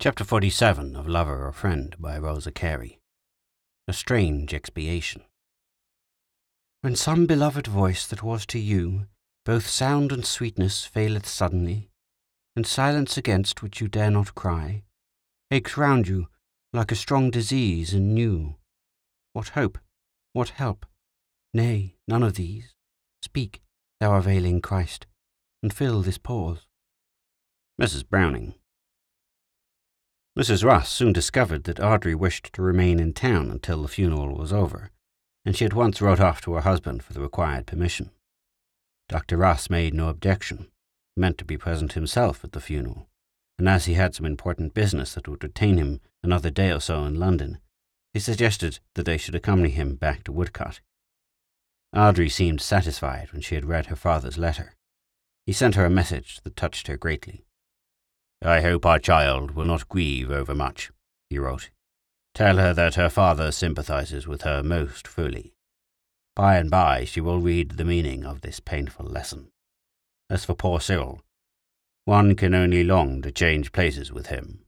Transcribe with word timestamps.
Chapter 0.00 0.22
47 0.22 0.94
of 0.94 1.08
Lover 1.08 1.44
or 1.44 1.50
Friend 1.50 1.92
by 1.98 2.16
Rosa 2.18 2.52
Carey. 2.52 3.00
A 3.88 3.92
Strange 3.92 4.54
Expiation. 4.54 5.22
When 6.82 6.94
some 6.94 7.26
beloved 7.26 7.66
voice 7.66 8.06
that 8.06 8.22
was 8.22 8.46
to 8.46 8.60
you 8.60 9.08
both 9.44 9.66
sound 9.66 10.12
and 10.12 10.24
sweetness 10.24 10.84
faileth 10.84 11.26
suddenly, 11.26 11.90
and 12.54 12.64
silence 12.64 13.16
against 13.16 13.60
which 13.60 13.80
you 13.80 13.88
dare 13.88 14.12
not 14.12 14.36
cry, 14.36 14.84
aches 15.50 15.76
round 15.76 16.06
you 16.06 16.28
like 16.72 16.92
a 16.92 16.94
strong 16.94 17.32
disease 17.32 17.92
and 17.92 18.14
new. 18.14 18.54
What 19.32 19.48
hope? 19.48 19.78
What 20.32 20.50
help? 20.50 20.86
Nay, 21.52 21.96
none 22.06 22.22
of 22.22 22.34
these. 22.34 22.72
Speak, 23.20 23.62
thou 23.98 24.14
availing 24.14 24.60
Christ, 24.60 25.08
and 25.60 25.74
fill 25.74 26.02
this 26.02 26.18
pause. 26.18 26.68
Mrs. 27.82 28.08
Browning. 28.08 28.54
Mrs. 30.38 30.64
Ross 30.64 30.88
soon 30.88 31.12
discovered 31.12 31.64
that 31.64 31.80
Audrey 31.80 32.14
wished 32.14 32.52
to 32.52 32.62
remain 32.62 33.00
in 33.00 33.12
town 33.12 33.50
until 33.50 33.82
the 33.82 33.88
funeral 33.88 34.36
was 34.36 34.52
over, 34.52 34.92
and 35.44 35.56
she 35.56 35.64
at 35.64 35.74
once 35.74 36.00
wrote 36.00 36.20
off 36.20 36.40
to 36.42 36.52
her 36.52 36.60
husband 36.60 37.02
for 37.02 37.12
the 37.12 37.20
required 37.20 37.66
permission. 37.66 38.12
Dr. 39.08 39.36
Ross 39.36 39.68
made 39.68 39.94
no 39.94 40.08
objection. 40.08 40.68
He 41.16 41.20
meant 41.20 41.38
to 41.38 41.44
be 41.44 41.58
present 41.58 41.94
himself 41.94 42.44
at 42.44 42.52
the 42.52 42.60
funeral, 42.60 43.08
and 43.58 43.68
as 43.68 43.86
he 43.86 43.94
had 43.94 44.14
some 44.14 44.26
important 44.26 44.74
business 44.74 45.14
that 45.14 45.26
would 45.26 45.40
detain 45.40 45.76
him 45.76 46.00
another 46.22 46.50
day 46.50 46.70
or 46.70 46.78
so 46.78 47.02
in 47.04 47.18
London, 47.18 47.58
he 48.14 48.20
suggested 48.20 48.78
that 48.94 49.06
they 49.06 49.18
should 49.18 49.34
accompany 49.34 49.70
him 49.70 49.96
back 49.96 50.22
to 50.22 50.32
Woodcote. 50.32 50.82
Audrey 51.92 52.28
seemed 52.28 52.60
satisfied 52.60 53.32
when 53.32 53.42
she 53.42 53.56
had 53.56 53.64
read 53.64 53.86
her 53.86 53.96
father's 53.96 54.38
letter. 54.38 54.76
He 55.46 55.52
sent 55.52 55.74
her 55.74 55.84
a 55.84 55.90
message 55.90 56.40
that 56.44 56.54
touched 56.54 56.86
her 56.86 56.96
greatly. 56.96 57.42
I 58.42 58.60
hope 58.60 58.86
our 58.86 58.98
child 58.98 59.52
will 59.52 59.64
not 59.64 59.88
grieve 59.88 60.30
overmuch, 60.30 60.90
he 61.28 61.38
wrote. 61.38 61.70
Tell 62.34 62.56
her 62.58 62.72
that 62.74 62.94
her 62.94 63.08
father 63.08 63.50
sympathizes 63.50 64.28
with 64.28 64.42
her 64.42 64.62
most 64.62 65.08
fully. 65.08 65.54
By 66.36 66.56
and 66.56 66.70
by 66.70 67.04
she 67.04 67.20
will 67.20 67.40
read 67.40 67.72
the 67.72 67.84
meaning 67.84 68.24
of 68.24 68.42
this 68.42 68.60
painful 68.60 69.06
lesson. 69.06 69.48
As 70.30 70.44
for 70.44 70.54
poor 70.54 70.80
Cyril, 70.80 71.20
one 72.04 72.36
can 72.36 72.54
only 72.54 72.84
long 72.84 73.22
to 73.22 73.32
change 73.32 73.72
places 73.72 74.12
with 74.12 74.28
him. 74.28 74.64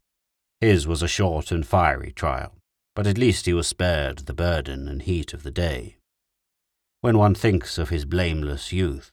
His 0.60 0.86
was 0.86 1.02
a 1.02 1.08
short 1.08 1.52
and 1.52 1.66
fiery 1.66 2.12
trial, 2.12 2.56
but 2.96 3.06
at 3.06 3.18
least 3.18 3.46
he 3.46 3.52
was 3.52 3.68
spared 3.68 4.18
the 4.18 4.34
burden 4.34 4.88
and 4.88 5.02
heat 5.02 5.32
of 5.32 5.42
the 5.44 5.50
day. 5.50 5.96
When 7.02 7.16
one 7.16 7.34
thinks 7.34 7.78
of 7.78 7.88
his 7.88 8.04
blameless 8.04 8.72
youth, 8.72 9.10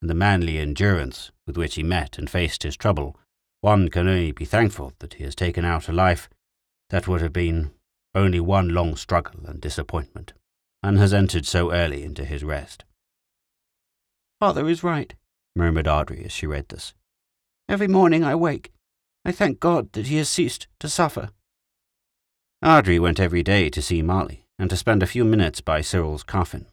and 0.00 0.10
the 0.10 0.14
manly 0.14 0.58
endurance 0.58 1.30
with 1.46 1.56
which 1.56 1.76
he 1.76 1.82
met 1.82 2.18
and 2.18 2.28
faced 2.28 2.64
his 2.64 2.76
trouble, 2.76 3.16
one 3.62 3.88
can 3.88 4.08
only 4.08 4.32
be 4.32 4.44
thankful 4.44 4.92
that 4.98 5.14
he 5.14 5.24
has 5.24 5.36
taken 5.36 5.64
out 5.64 5.88
a 5.88 5.92
life 5.92 6.28
that 6.90 7.06
would 7.06 7.20
have 7.20 7.32
been 7.32 7.70
only 8.12 8.40
one 8.40 8.68
long 8.68 8.96
struggle 8.96 9.40
and 9.46 9.60
disappointment, 9.60 10.32
and 10.82 10.98
has 10.98 11.14
entered 11.14 11.46
so 11.46 11.72
early 11.72 12.02
into 12.02 12.24
his 12.24 12.42
rest. 12.42 12.84
Father 14.40 14.68
is 14.68 14.82
right, 14.82 15.14
murmured 15.54 15.86
Audrey 15.86 16.24
as 16.24 16.32
she 16.32 16.44
read 16.44 16.68
this. 16.68 16.92
Every 17.68 17.86
morning 17.86 18.24
I 18.24 18.34
wake. 18.34 18.72
I 19.24 19.30
thank 19.30 19.60
God 19.60 19.92
that 19.92 20.06
he 20.06 20.16
has 20.16 20.28
ceased 20.28 20.66
to 20.80 20.88
suffer. 20.88 21.30
Audrey 22.64 22.98
went 22.98 23.20
every 23.20 23.44
day 23.44 23.70
to 23.70 23.80
see 23.80 24.02
Molly 24.02 24.44
and 24.58 24.68
to 24.70 24.76
spend 24.76 25.04
a 25.04 25.06
few 25.06 25.24
minutes 25.24 25.60
by 25.60 25.80
Cyril's 25.80 26.24
coffin. 26.24 26.66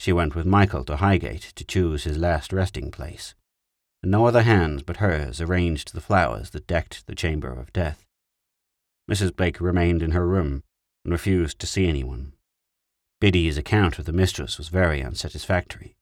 She 0.00 0.12
went 0.12 0.34
with 0.34 0.44
Michael 0.44 0.84
to 0.86 0.96
Highgate 0.96 1.52
to 1.54 1.64
choose 1.64 2.02
his 2.02 2.18
last 2.18 2.52
resting 2.52 2.90
place 2.90 3.34
and 4.02 4.10
no 4.10 4.26
other 4.26 4.42
hands 4.42 4.82
but 4.82 4.98
hers 4.98 5.40
arranged 5.40 5.92
the 5.92 6.00
flowers 6.00 6.50
that 6.50 6.66
decked 6.66 7.06
the 7.06 7.14
chamber 7.14 7.52
of 7.52 7.72
death. 7.72 8.06
Mrs. 9.10 9.34
Blake 9.34 9.60
remained 9.60 10.02
in 10.02 10.12
her 10.12 10.26
room 10.26 10.62
and 11.04 11.12
refused 11.12 11.58
to 11.58 11.66
see 11.66 11.86
anyone. 11.86 12.32
Biddy's 13.20 13.58
account 13.58 13.98
of 13.98 14.06
the 14.06 14.12
mistress 14.12 14.56
was 14.56 14.68
very 14.68 15.02
unsatisfactory. 15.02 15.96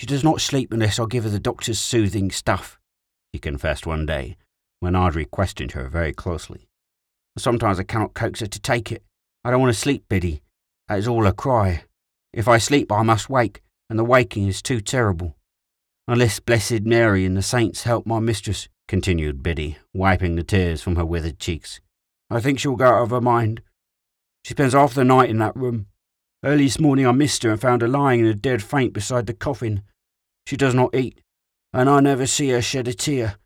She 0.00 0.06
does 0.06 0.22
not 0.22 0.40
sleep 0.40 0.72
unless 0.72 0.98
I 0.98 1.06
give 1.06 1.24
her 1.24 1.30
the 1.30 1.40
doctor's 1.40 1.80
soothing 1.80 2.30
stuff, 2.30 2.78
he 3.32 3.38
confessed 3.38 3.86
one 3.86 4.06
day, 4.06 4.36
when 4.80 4.94
Audrey 4.94 5.24
questioned 5.24 5.72
her 5.72 5.88
very 5.88 6.12
closely. 6.12 6.68
Sometimes 7.36 7.80
I 7.80 7.84
cannot 7.84 8.14
coax 8.14 8.40
her 8.40 8.46
to 8.46 8.60
take 8.60 8.92
it. 8.92 9.02
I 9.44 9.50
don't 9.50 9.60
want 9.60 9.74
to 9.74 9.80
sleep, 9.80 10.04
Biddy. 10.08 10.42
That 10.88 10.98
is 10.98 11.08
all 11.08 11.24
her 11.24 11.32
cry. 11.32 11.84
If 12.32 12.46
I 12.46 12.58
sleep, 12.58 12.92
I 12.92 13.02
must 13.02 13.30
wake, 13.30 13.62
and 13.90 13.98
the 13.98 14.04
waking 14.04 14.46
is 14.46 14.62
too 14.62 14.80
terrible. 14.80 15.36
Unless 16.06 16.40
Blessed 16.40 16.82
Mary 16.82 17.24
and 17.24 17.36
the 17.36 17.42
saints 17.42 17.84
help 17.84 18.06
my 18.06 18.20
mistress, 18.20 18.68
continued 18.88 19.42
Biddy, 19.42 19.78
wiping 19.94 20.36
the 20.36 20.42
tears 20.42 20.82
from 20.82 20.96
her 20.96 21.04
withered 21.04 21.38
cheeks. 21.38 21.80
I 22.28 22.40
think 22.40 22.58
she'll 22.58 22.76
go 22.76 22.86
out 22.86 23.02
of 23.04 23.10
her 23.10 23.22
mind. 23.22 23.62
She 24.44 24.52
spends 24.52 24.74
half 24.74 24.92
the 24.92 25.04
night 25.04 25.30
in 25.30 25.38
that 25.38 25.56
room. 25.56 25.86
Early 26.44 26.64
this 26.64 26.78
morning 26.78 27.06
I 27.06 27.12
missed 27.12 27.42
her 27.42 27.50
and 27.50 27.60
found 27.60 27.80
her 27.80 27.88
lying 27.88 28.20
in 28.20 28.26
a 28.26 28.34
dead 28.34 28.62
faint 28.62 28.92
beside 28.92 29.26
the 29.26 29.32
coffin. 29.32 29.82
She 30.46 30.58
does 30.58 30.74
not 30.74 30.94
eat, 30.94 31.22
and 31.72 31.88
I 31.88 32.00
never 32.00 32.26
see 32.26 32.50
her 32.50 32.60
shed 32.60 32.86
a 32.86 32.92
tear. 32.92 33.36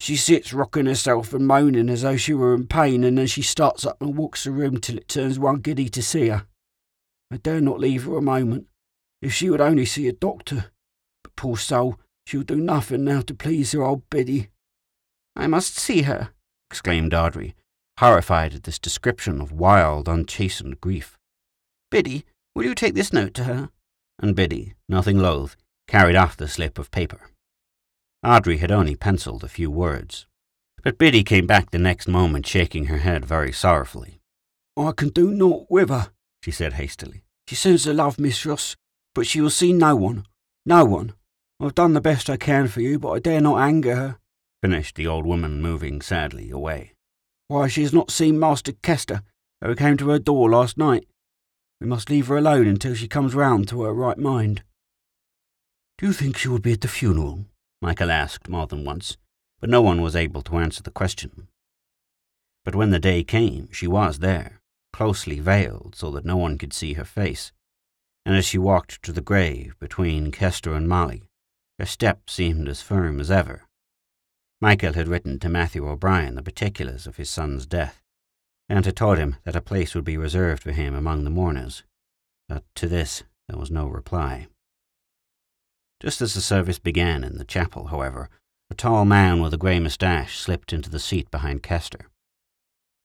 She 0.00 0.16
sits 0.16 0.54
rocking 0.54 0.86
herself 0.86 1.34
and 1.34 1.46
moaning 1.46 1.90
as 1.90 2.00
though 2.00 2.16
she 2.16 2.32
were 2.32 2.54
in 2.54 2.66
pain, 2.66 3.04
and 3.04 3.18
then 3.18 3.26
she 3.26 3.42
starts 3.42 3.84
up 3.84 4.00
and 4.00 4.16
walks 4.16 4.44
the 4.44 4.52
room 4.52 4.78
till 4.78 4.96
it 4.96 5.08
turns 5.08 5.38
one 5.38 5.56
giddy 5.56 5.90
to 5.90 6.02
see 6.02 6.28
her. 6.28 6.46
I 7.30 7.36
dare 7.36 7.60
not 7.60 7.78
leave 7.78 8.04
her 8.04 8.16
a 8.16 8.22
moment. 8.22 8.68
If 9.20 9.34
she 9.34 9.50
would 9.50 9.60
only 9.60 9.84
see 9.84 10.08
a 10.08 10.12
doctor. 10.12 10.72
Poor 11.40 11.56
soul, 11.56 11.98
she'll 12.26 12.42
do 12.42 12.56
nothing 12.56 13.02
now 13.02 13.22
to 13.22 13.32
please 13.32 13.72
her 13.72 13.82
old 13.82 14.02
Biddy. 14.10 14.50
I 15.34 15.46
must 15.46 15.78
see 15.78 16.02
her, 16.02 16.34
exclaimed 16.70 17.14
Audrey, 17.14 17.54
horrified 17.98 18.52
at 18.52 18.64
this 18.64 18.78
description 18.78 19.40
of 19.40 19.50
wild, 19.50 20.06
unchastened 20.06 20.82
grief. 20.82 21.16
Biddy, 21.90 22.26
will 22.54 22.64
you 22.64 22.74
take 22.74 22.94
this 22.94 23.10
note 23.10 23.32
to 23.32 23.44
her? 23.44 23.70
And 24.18 24.36
Biddy, 24.36 24.74
nothing 24.86 25.18
loath, 25.18 25.56
carried 25.88 26.14
off 26.14 26.36
the 26.36 26.46
slip 26.46 26.78
of 26.78 26.90
paper. 26.90 27.30
Audrey 28.22 28.58
had 28.58 28.70
only 28.70 28.94
penciled 28.94 29.42
a 29.42 29.48
few 29.48 29.70
words, 29.70 30.26
but 30.82 30.98
Biddy 30.98 31.24
came 31.24 31.46
back 31.46 31.70
the 31.70 31.78
next 31.78 32.06
moment 32.06 32.46
shaking 32.46 32.88
her 32.88 32.98
head 32.98 33.24
very 33.24 33.50
sorrowfully. 33.50 34.20
I 34.76 34.92
can 34.92 35.08
do 35.08 35.30
naught 35.30 35.68
with 35.70 35.88
her, 35.88 36.10
she 36.44 36.50
said 36.50 36.74
hastily. 36.74 37.22
She 37.46 37.54
seems 37.54 37.84
to 37.84 37.94
love 37.94 38.18
Miss 38.18 38.44
Ross, 38.44 38.76
but 39.14 39.26
she 39.26 39.40
will 39.40 39.48
see 39.48 39.72
no 39.72 39.96
one. 39.96 40.26
No 40.66 40.84
one. 40.84 41.14
I've 41.62 41.74
done 41.74 41.92
the 41.92 42.00
best 42.00 42.30
I 42.30 42.38
can 42.38 42.68
for 42.68 42.80
you, 42.80 42.98
but 42.98 43.10
I 43.10 43.18
dare 43.18 43.40
not 43.40 43.60
anger 43.60 43.94
her, 43.94 44.18
finished 44.62 44.96
the 44.96 45.06
old 45.06 45.26
woman, 45.26 45.60
moving 45.60 46.00
sadly 46.00 46.50
away. 46.50 46.94
Why, 47.48 47.68
she 47.68 47.82
has 47.82 47.92
not 47.92 48.10
seen 48.10 48.38
Master 48.38 48.72
Kester, 48.72 49.22
who 49.62 49.74
came 49.74 49.98
to 49.98 50.08
her 50.08 50.18
door 50.18 50.48
last 50.48 50.78
night. 50.78 51.06
We 51.78 51.86
must 51.86 52.08
leave 52.08 52.28
her 52.28 52.38
alone 52.38 52.66
until 52.66 52.94
she 52.94 53.08
comes 53.08 53.34
round 53.34 53.68
to 53.68 53.82
her 53.82 53.92
right 53.92 54.16
mind. 54.16 54.62
Do 55.98 56.06
you 56.06 56.14
think 56.14 56.38
she 56.38 56.48
will 56.48 56.60
be 56.60 56.72
at 56.72 56.80
the 56.80 56.88
funeral? 56.88 57.44
Michael 57.82 58.10
asked 58.10 58.48
more 58.48 58.66
than 58.66 58.84
once, 58.84 59.18
but 59.60 59.68
no 59.68 59.82
one 59.82 60.00
was 60.00 60.16
able 60.16 60.40
to 60.42 60.56
answer 60.56 60.82
the 60.82 60.90
question. 60.90 61.48
But 62.64 62.74
when 62.74 62.90
the 62.90 62.98
day 62.98 63.22
came, 63.22 63.70
she 63.70 63.86
was 63.86 64.20
there, 64.20 64.60
closely 64.94 65.40
veiled 65.40 65.94
so 65.94 66.10
that 66.12 66.24
no 66.24 66.36
one 66.38 66.56
could 66.56 66.72
see 66.72 66.94
her 66.94 67.04
face, 67.04 67.52
and 68.24 68.34
as 68.34 68.46
she 68.46 68.58
walked 68.58 69.02
to 69.02 69.12
the 69.12 69.20
grave 69.20 69.74
between 69.78 70.30
Kester 70.30 70.74
and 70.74 70.88
Molly, 70.88 71.24
her 71.80 71.86
step 71.86 72.28
seemed 72.28 72.68
as 72.68 72.82
firm 72.82 73.20
as 73.20 73.30
ever. 73.30 73.62
Michael 74.60 74.92
had 74.92 75.08
written 75.08 75.38
to 75.38 75.48
Matthew 75.48 75.88
O'Brien 75.88 76.34
the 76.34 76.42
particulars 76.42 77.06
of 77.06 77.16
his 77.16 77.30
son's 77.30 77.64
death, 77.64 78.02
and 78.68 78.84
had 78.84 78.96
told 78.96 79.16
him 79.16 79.36
that 79.44 79.56
a 79.56 79.62
place 79.62 79.94
would 79.94 80.04
be 80.04 80.18
reserved 80.18 80.62
for 80.62 80.72
him 80.72 80.94
among 80.94 81.24
the 81.24 81.30
mourners, 81.30 81.82
but 82.50 82.64
to 82.74 82.86
this 82.86 83.22
there 83.48 83.58
was 83.58 83.70
no 83.70 83.86
reply. 83.86 84.46
Just 86.00 86.20
as 86.20 86.34
the 86.34 86.42
service 86.42 86.78
began 86.78 87.24
in 87.24 87.38
the 87.38 87.46
chapel, 87.46 87.86
however, 87.86 88.28
a 88.70 88.74
tall 88.74 89.06
man 89.06 89.40
with 89.40 89.54
a 89.54 89.58
grey 89.58 89.80
moustache 89.80 90.38
slipped 90.38 90.74
into 90.74 90.90
the 90.90 90.98
seat 90.98 91.30
behind 91.30 91.62
Kester. 91.62 92.10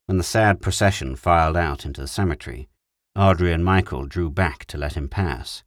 When 0.06 0.18
the 0.18 0.24
sad 0.24 0.62
procession 0.62 1.16
filed 1.16 1.56
out 1.56 1.86
into 1.86 2.02
the 2.02 2.10
cemetery, 2.10 2.68
Audrey 3.16 3.54
and 3.54 3.64
Michael 3.64 4.06
drew 4.06 4.30
back 4.30 4.66
to 4.66 4.78
let 4.78 4.98
him 4.98 5.08
pass, 5.08 5.64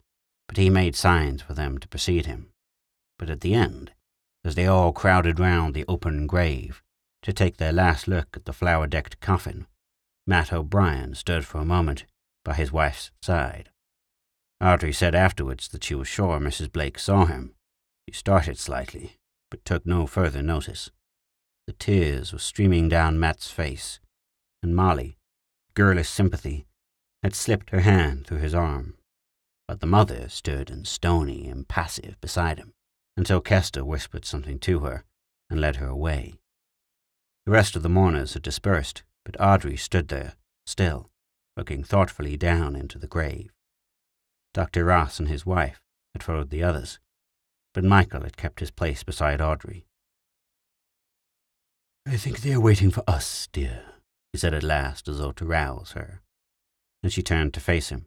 but 0.46 0.58
he 0.58 0.68
made 0.68 0.94
signs 0.94 1.40
for 1.40 1.54
them 1.54 1.78
to 1.78 1.88
precede 1.88 2.26
him. 2.26 2.52
But 3.18 3.30
at 3.30 3.40
the 3.40 3.54
end, 3.54 3.92
as 4.44 4.54
they 4.54 4.66
all 4.66 4.92
crowded 4.92 5.40
round 5.40 5.74
the 5.74 5.84
open 5.88 6.26
grave 6.26 6.82
to 7.22 7.32
take 7.32 7.56
their 7.56 7.72
last 7.72 8.06
look 8.06 8.36
at 8.36 8.44
the 8.44 8.52
flower 8.52 8.86
decked 8.86 9.20
coffin, 9.20 9.66
Matt 10.26 10.52
O'Brien 10.52 11.14
stood 11.14 11.44
for 11.44 11.58
a 11.58 11.64
moment 11.64 12.04
by 12.44 12.54
his 12.54 12.72
wife's 12.72 13.10
side. 13.20 13.70
Audrey 14.60 14.92
said 14.92 15.14
afterwards 15.14 15.68
that 15.68 15.84
she 15.84 15.94
was 15.94 16.08
sure 16.08 16.38
Mrs. 16.38 16.72
Blake 16.72 16.98
saw 16.98 17.26
him. 17.26 17.54
She 18.08 18.14
started 18.14 18.58
slightly, 18.58 19.16
but 19.50 19.64
took 19.64 19.84
no 19.84 20.06
further 20.06 20.42
notice. 20.42 20.90
The 21.66 21.72
tears 21.74 22.32
were 22.32 22.38
streaming 22.38 22.88
down 22.88 23.20
Matt's 23.20 23.50
face, 23.50 24.00
and 24.62 24.74
Molly, 24.74 25.18
girlish 25.74 26.08
sympathy, 26.08 26.66
had 27.22 27.34
slipped 27.34 27.70
her 27.70 27.80
hand 27.80 28.26
through 28.26 28.38
his 28.38 28.54
arm, 28.54 28.96
but 29.66 29.80
the 29.80 29.86
mother 29.86 30.28
stood 30.28 30.70
in 30.70 30.84
stony, 30.84 31.48
impassive 31.48 32.20
beside 32.20 32.58
him 32.58 32.72
until 33.18 33.40
Kester 33.40 33.84
whispered 33.84 34.24
something 34.24 34.60
to 34.60 34.78
her 34.80 35.04
and 35.50 35.60
led 35.60 35.76
her 35.76 35.88
away. 35.88 36.34
The 37.46 37.50
rest 37.50 37.74
of 37.74 37.82
the 37.82 37.88
mourners 37.88 38.34
had 38.34 38.42
dispersed, 38.42 39.02
but 39.24 39.38
Audrey 39.40 39.76
stood 39.76 40.06
there, 40.06 40.34
still, 40.66 41.10
looking 41.56 41.82
thoughtfully 41.82 42.36
down 42.36 42.76
into 42.76 42.96
the 42.96 43.08
grave. 43.08 43.50
Dr. 44.54 44.84
Ross 44.84 45.18
and 45.18 45.28
his 45.28 45.44
wife 45.44 45.82
had 46.14 46.22
followed 46.22 46.50
the 46.50 46.62
others, 46.62 47.00
but 47.74 47.82
Michael 47.82 48.22
had 48.22 48.36
kept 48.36 48.60
his 48.60 48.70
place 48.70 49.02
beside 49.02 49.40
Audrey. 49.40 49.84
I 52.06 52.16
think 52.16 52.40
they 52.40 52.52
are 52.52 52.60
waiting 52.60 52.92
for 52.92 53.02
us, 53.08 53.48
dear, 53.52 53.82
he 54.32 54.38
said 54.38 54.54
at 54.54 54.62
last, 54.62 55.08
as 55.08 55.18
though 55.18 55.32
to 55.32 55.44
rouse 55.44 55.92
her. 55.92 56.22
And 57.02 57.12
she 57.12 57.22
turned 57.22 57.52
to 57.54 57.60
face 57.60 57.88
him. 57.88 58.06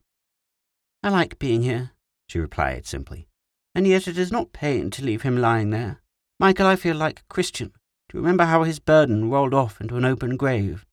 I 1.03 1.09
like 1.09 1.37
being 1.37 1.63
here, 1.63 1.91
she 2.29 2.39
replied 2.39 2.85
simply, 2.85 3.27
and 3.73 3.87
yet 3.87 4.07
it 4.07 4.17
is 4.17 4.31
not 4.31 4.53
pain 4.53 4.89
to 4.91 5.03
leave 5.03 5.21
him 5.21 5.37
lying 5.37 5.69
there. 5.69 6.01
Michael, 6.39 6.67
I 6.67 6.75
feel 6.75 6.95
like 6.95 7.19
a 7.19 7.33
Christian 7.33 7.71
to 8.09 8.17
remember 8.17 8.45
how 8.45 8.63
his 8.63 8.79
burden 8.79 9.29
rolled 9.29 9.53
off 9.53 9.79
into 9.79 9.95
an 9.95 10.05
open 10.05 10.35
grave. 10.35 10.85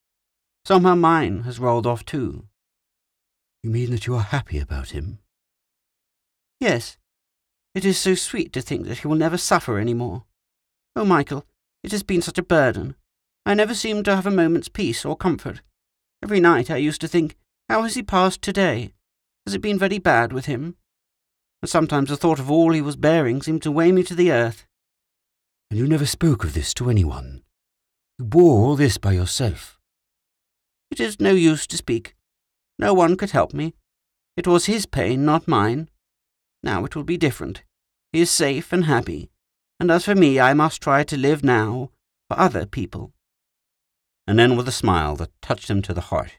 Somehow 0.65 0.95
mine 0.95 1.43
has 1.43 1.59
rolled 1.59 1.87
off 1.87 2.05
too. 2.05 2.45
You 3.63 3.71
mean 3.71 3.91
that 3.91 4.07
you 4.07 4.15
are 4.15 4.23
happy 4.23 4.59
about 4.59 4.91
him? 4.91 5.19
Yes. 6.61 6.97
It 7.75 7.85
is 7.85 7.99
so 7.99 8.15
sweet 8.15 8.53
to 8.53 8.61
think 8.61 8.87
that 8.87 8.99
he 8.99 9.09
will 9.09 9.17
never 9.17 9.37
suffer 9.37 9.79
any 9.79 9.95
more. 9.95 10.25
Oh, 10.95 11.05
Michael, 11.05 11.45
it 11.83 11.93
has 11.93 12.03
been 12.03 12.23
such 12.23 12.39
a 12.39 12.43
burden. 12.43 12.95
I 13.45 13.55
never 13.55 13.75
seemed 13.75 14.05
to 14.05 14.15
have 14.15 14.27
a 14.27 14.31
moment's 14.31 14.69
peace 14.69 15.05
or 15.05 15.17
comfort. 15.17 15.61
Every 16.23 16.41
night 16.41 16.71
I 16.71 16.77
used 16.77 17.01
to 17.01 17.09
think, 17.09 17.37
how 17.69 17.83
has 17.83 17.95
he 17.95 18.03
passed 18.03 18.43
today? 18.43 18.93
Has 19.47 19.55
it 19.55 19.63
been 19.63 19.79
very 19.79 19.99
bad 19.99 20.33
with 20.33 20.47
him? 20.47 20.77
And 21.63 21.69
sometimes 21.69 22.09
the 22.09 22.17
thought 22.17 22.39
of 22.39 22.51
all 22.51 22.73
he 22.73 22.81
was 22.81 22.97
bearing 22.97 23.43
seemed 23.43 23.63
to 23.63 23.73
weigh 23.73 23.93
me 23.93 24.03
to 24.05 24.15
the 24.15 24.31
earth. 24.31 24.67
And 25.71 25.79
you 25.79 25.87
never 25.87 26.07
spoke 26.07 26.45
of 26.45 26.55
this 26.55 26.73
to 26.75 26.89
anyone? 26.89 27.43
You 28.19 28.25
bore 28.25 28.65
all 28.65 28.77
this 28.77 28.99
by 28.99 29.13
yourself? 29.13 29.79
It 30.91 31.01
is 31.01 31.21
no 31.21 31.33
use 31.33 31.67
to 31.67 31.77
speak. 31.77 32.15
No 32.79 32.95
one 32.95 33.17
could 33.17 33.33
help 33.33 33.53
me. 33.53 33.75
It 34.37 34.47
was 34.47 34.67
his 34.67 34.87
pain, 34.87 35.25
not 35.25 35.49
mine. 35.49 35.89
Now 36.63 36.85
it 36.85 36.95
will 36.95 37.05
be 37.05 37.17
different. 37.17 37.65
He 38.13 38.21
is 38.21 38.31
safe 38.31 38.73
and 38.73 38.85
happy, 38.87 39.31
and 39.79 39.91
as 39.91 40.05
for 40.05 40.15
me, 40.15 40.41
I 40.41 40.55
must 40.55 40.81
try 40.81 41.05
to 41.05 41.17
live 41.17 41.45
now 41.45 41.91
for 42.29 42.39
other 42.39 42.65
people. 42.65 43.13
And 44.27 44.39
then, 44.39 44.57
with 44.57 44.69
a 44.69 44.73
smile 44.73 45.17
that 45.17 45.41
touched 45.43 45.71
him 45.71 45.83
to 45.83 45.95
the 45.95 46.03
heart, 46.03 46.39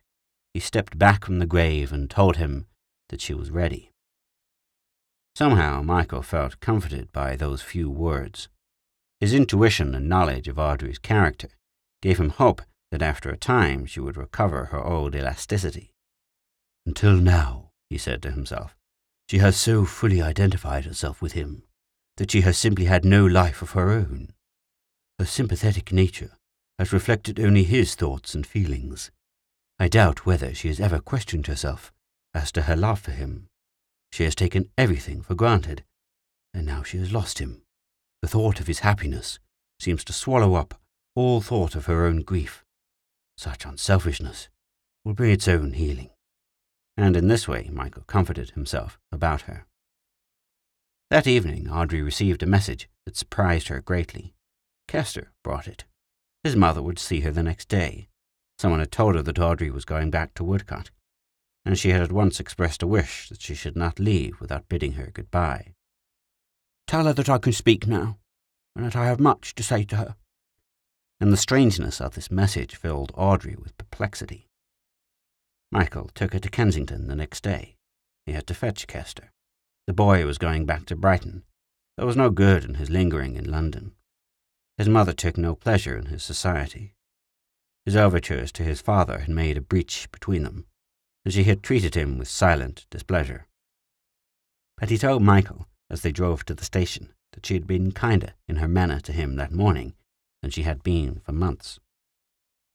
he 0.53 0.59
stepped 0.59 0.97
back 0.97 1.25
from 1.25 1.39
the 1.39 1.45
grave 1.45 1.91
and 1.91 2.09
told 2.09 2.37
him 2.37 2.67
that 3.09 3.21
she 3.21 3.33
was 3.33 3.51
ready. 3.51 3.91
Somehow, 5.39 5.81
Michael 5.81 6.21
felt 6.21 6.59
comforted 6.59 7.13
by 7.13 7.37
those 7.37 7.61
few 7.61 7.89
words. 7.89 8.49
His 9.21 9.33
intuition 9.33 9.95
and 9.95 10.09
knowledge 10.09 10.49
of 10.49 10.59
Audrey's 10.59 10.99
character 10.99 11.47
gave 12.01 12.19
him 12.19 12.31
hope 12.31 12.61
that 12.91 13.01
after 13.01 13.29
a 13.29 13.37
time 13.37 13.85
she 13.85 14.01
would 14.01 14.17
recover 14.17 14.65
her 14.65 14.83
old 14.83 15.15
elasticity. 15.15 15.93
Until 16.85 17.15
now, 17.15 17.71
he 17.89 17.97
said 17.97 18.21
to 18.23 18.31
himself, 18.31 18.75
she 19.29 19.37
has 19.37 19.55
so 19.55 19.85
fully 19.85 20.21
identified 20.21 20.83
herself 20.83 21.21
with 21.21 21.31
him 21.31 21.63
that 22.17 22.31
she 22.31 22.41
has 22.41 22.57
simply 22.57 22.83
had 22.83 23.05
no 23.05 23.25
life 23.25 23.61
of 23.61 23.71
her 23.71 23.91
own. 23.91 24.33
Her 25.19 25.25
sympathetic 25.25 25.93
nature 25.93 26.33
has 26.77 26.91
reflected 26.91 27.39
only 27.39 27.63
his 27.63 27.95
thoughts 27.95 28.35
and 28.35 28.45
feelings. 28.45 29.09
I 29.79 29.87
doubt 29.87 30.25
whether 30.25 30.53
she 30.53 30.67
has 30.67 30.81
ever 30.81 30.99
questioned 30.99 31.47
herself 31.47 31.93
as 32.33 32.51
to 32.51 32.63
her 32.63 32.75
love 32.75 32.99
for 32.99 33.11
him. 33.11 33.47
She 34.11 34.23
has 34.23 34.35
taken 34.35 34.69
everything 34.77 35.21
for 35.21 35.35
granted, 35.35 35.83
and 36.53 36.65
now 36.65 36.83
she 36.83 36.97
has 36.97 37.11
lost 37.11 37.39
him. 37.39 37.63
The 38.21 38.27
thought 38.27 38.59
of 38.59 38.67
his 38.67 38.79
happiness 38.79 39.39
seems 39.79 40.03
to 40.05 40.13
swallow 40.13 40.55
up 40.55 40.79
all 41.15 41.41
thought 41.41 41.75
of 41.75 41.85
her 41.85 42.05
own 42.05 42.21
grief. 42.21 42.63
Such 43.37 43.65
unselfishness 43.65 44.49
will 45.05 45.13
bring 45.13 45.31
its 45.31 45.47
own 45.47 45.73
healing. 45.73 46.09
And 46.97 47.15
in 47.15 47.27
this 47.27 47.47
way, 47.47 47.69
Michael 47.71 48.03
comforted 48.03 48.51
himself 48.51 48.99
about 49.11 49.41
her. 49.43 49.65
That 51.09 51.27
evening, 51.27 51.69
Audrey 51.69 52.01
received 52.01 52.43
a 52.43 52.45
message 52.45 52.89
that 53.05 53.15
surprised 53.15 53.69
her 53.69 53.81
greatly. 53.81 54.33
Kester 54.87 55.31
brought 55.43 55.67
it. 55.67 55.85
His 56.43 56.55
mother 56.55 56.81
would 56.81 56.99
see 56.99 57.21
her 57.21 57.31
the 57.31 57.43
next 57.43 57.67
day. 57.67 58.09
Someone 58.57 58.79
had 58.79 58.91
told 58.91 59.15
her 59.15 59.21
that 59.21 59.39
Audrey 59.39 59.71
was 59.71 59.85
going 59.85 60.11
back 60.11 60.33
to 60.35 60.43
Woodcote, 60.43 60.91
and 61.69 61.77
she 61.77 61.89
had 61.89 62.01
at 62.01 62.11
once 62.11 62.39
expressed 62.39 62.81
a 62.81 62.87
wish 62.87 63.29
that 63.29 63.43
she 63.43 63.53
should 63.53 63.75
not 63.75 63.99
leave 63.99 64.41
without 64.41 64.67
bidding 64.67 64.93
her 64.93 65.11
good-bye. 65.13 65.71
Tell 66.87 67.05
her 67.05 67.13
that 67.13 67.29
I 67.29 67.37
can 67.37 67.53
speak 67.53 67.85
now, 67.85 68.17
and 68.75 68.83
that 68.83 68.95
I 68.95 69.05
have 69.05 69.19
much 69.19 69.53
to 69.53 69.61
say 69.61 69.83
to 69.83 69.97
her. 69.97 70.15
And 71.21 71.31
the 71.31 71.37
strangeness 71.37 72.01
of 72.01 72.15
this 72.15 72.31
message 72.31 72.75
filled 72.75 73.11
Audrey 73.15 73.55
with 73.55 73.77
perplexity. 73.77 74.47
Michael 75.71 76.09
took 76.15 76.33
her 76.33 76.39
to 76.39 76.49
Kensington 76.49 77.05
the 77.05 77.15
next 77.15 77.43
day. 77.43 77.75
He 78.25 78.31
had 78.31 78.47
to 78.47 78.55
fetch 78.55 78.87
Kester. 78.87 79.31
The 79.85 79.93
boy 79.93 80.25
was 80.25 80.39
going 80.39 80.65
back 80.65 80.87
to 80.87 80.95
Brighton. 80.95 81.43
There 81.97 82.07
was 82.07 82.17
no 82.17 82.31
good 82.31 82.63
in 82.65 82.73
his 82.73 82.89
lingering 82.89 83.35
in 83.35 83.51
London. 83.51 83.91
His 84.79 84.89
mother 84.89 85.13
took 85.13 85.37
no 85.37 85.53
pleasure 85.53 85.95
in 85.95 86.07
his 86.07 86.23
society. 86.23 86.95
His 87.85 87.95
overtures 87.95 88.51
to 88.53 88.63
his 88.63 88.81
father 88.81 89.19
had 89.19 89.29
made 89.29 89.55
a 89.55 89.61
breach 89.61 90.09
between 90.11 90.41
them, 90.41 90.65
and 91.29 91.33
she 91.35 91.43
had 91.43 91.61
treated 91.61 91.93
him 91.93 92.17
with 92.17 92.27
silent 92.27 92.87
displeasure. 92.89 93.45
But 94.79 94.89
he 94.89 94.97
told 94.97 95.21
Michael, 95.21 95.67
as 95.87 96.01
they 96.01 96.11
drove 96.11 96.43
to 96.45 96.55
the 96.55 96.65
station, 96.65 97.13
that 97.33 97.45
she 97.45 97.53
had 97.53 97.67
been 97.67 97.91
kinder 97.91 98.33
in 98.47 98.55
her 98.55 98.67
manner 98.67 98.99
to 99.01 99.13
him 99.13 99.35
that 99.35 99.51
morning 99.51 99.93
than 100.41 100.49
she 100.49 100.63
had 100.63 100.81
been 100.81 101.21
for 101.23 101.31
months. 101.31 101.79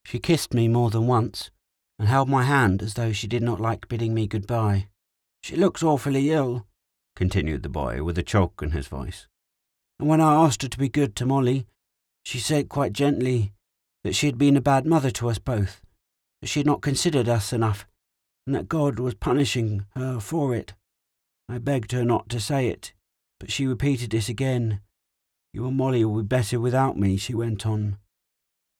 She 0.05 0.21
kissed 0.21 0.55
me 0.55 0.69
more 0.69 0.91
than 0.91 1.09
once, 1.09 1.51
and 1.99 2.07
held 2.07 2.29
my 2.29 2.45
hand 2.45 2.81
as 2.81 2.95
though 2.95 3.11
she 3.11 3.27
did 3.27 3.43
not 3.43 3.59
like 3.59 3.89
bidding 3.89 4.15
me 4.15 4.29
good-bye. 4.29 4.87
She 5.43 5.57
looks 5.57 5.83
awfully 5.83 6.31
ill, 6.31 6.65
continued 7.17 7.65
the 7.65 7.69
boy 7.69 8.05
with 8.05 8.17
a 8.19 8.23
choke 8.23 8.63
in 8.63 8.71
his 8.71 8.87
voice. 8.87 9.27
And 9.99 10.09
when 10.09 10.21
I 10.21 10.33
asked 10.33 10.63
her 10.63 10.69
to 10.69 10.79
be 10.79 10.89
good 10.89 11.17
to 11.17 11.27
Molly, 11.27 11.67
she 12.25 12.39
said 12.39 12.69
quite 12.69 12.93
gently 12.93 13.53
that 14.05 14.15
she 14.15 14.27
had 14.27 14.39
been 14.39 14.57
a 14.57 14.61
bad 14.61 14.87
mother 14.87 15.11
to 15.11 15.29
us 15.29 15.41
both, 15.41 15.81
that 16.41 16.47
she 16.47 16.61
had 16.61 16.69
not 16.69 16.83
considered 16.83 17.29
us 17.29 17.53
enough, 17.53 17.89
and 18.47 18.55
that 18.55 18.69
God 18.69 18.99
was 18.99 19.15
punishing 19.15 19.87
her 19.95 20.21
for 20.21 20.55
it. 20.55 20.75
I 21.49 21.59
begged 21.59 21.93
her 21.93 22.05
not 22.05 22.29
to 22.31 22.41
say 22.41 22.69
it, 22.69 22.93
but 23.41 23.51
she 23.51 23.67
repeated 23.67 24.15
it 24.15 24.29
again. 24.29 24.81
You 25.53 25.67
and 25.67 25.77
Molly 25.77 26.05
will 26.05 26.23
be 26.23 26.27
better 26.27 26.59
without 26.59 26.99
me, 26.99 27.17
she 27.17 27.35
went 27.35 27.67
on. 27.67 27.99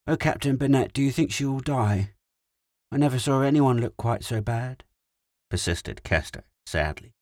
Oh, 0.07 0.17
Captain 0.17 0.57
Burnett, 0.57 0.93
do 0.93 1.03
you 1.03 1.11
think 1.11 1.33
she 1.33 1.45
will 1.45 1.61
die? 1.61 2.11
I 2.91 2.97
never 2.97 3.19
saw 3.19 3.41
anyone 3.41 3.81
look 3.81 3.97
quite 3.97 4.23
so 4.23 4.41
bad, 4.41 4.85
persisted 5.51 6.03
Kester 6.03 6.45
sadly. 6.67 7.15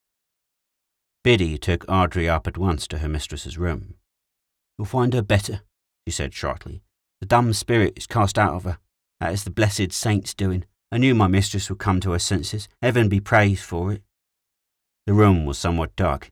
Biddy 1.24 1.58
took 1.58 1.84
Audrey 1.88 2.28
up 2.28 2.46
at 2.46 2.58
once 2.58 2.86
to 2.88 2.98
her 2.98 3.08
mistress's 3.08 3.58
room. 3.58 3.94
You'll 4.76 4.86
find 4.86 5.14
her 5.14 5.22
better, 5.22 5.60
she 6.06 6.12
said 6.12 6.34
shortly. 6.34 6.82
The 7.20 7.26
dumb 7.26 7.52
spirit 7.52 7.94
is 7.96 8.06
cast 8.06 8.38
out 8.38 8.54
of 8.54 8.64
her. 8.64 8.78
That 9.20 9.32
is 9.32 9.44
the 9.44 9.50
blessed 9.50 9.92
saint's 9.92 10.34
doing. 10.34 10.64
I 10.92 10.98
knew 10.98 11.14
my 11.14 11.26
mistress 11.26 11.68
would 11.68 11.80
come 11.80 11.98
to 12.00 12.12
her 12.12 12.20
senses. 12.20 12.68
Heaven 12.80 13.08
be 13.08 13.18
praised 13.18 13.64
for 13.64 13.92
it. 13.92 14.02
The 15.06 15.14
room 15.14 15.44
was 15.44 15.58
somewhat 15.58 15.96
dark, 15.96 16.30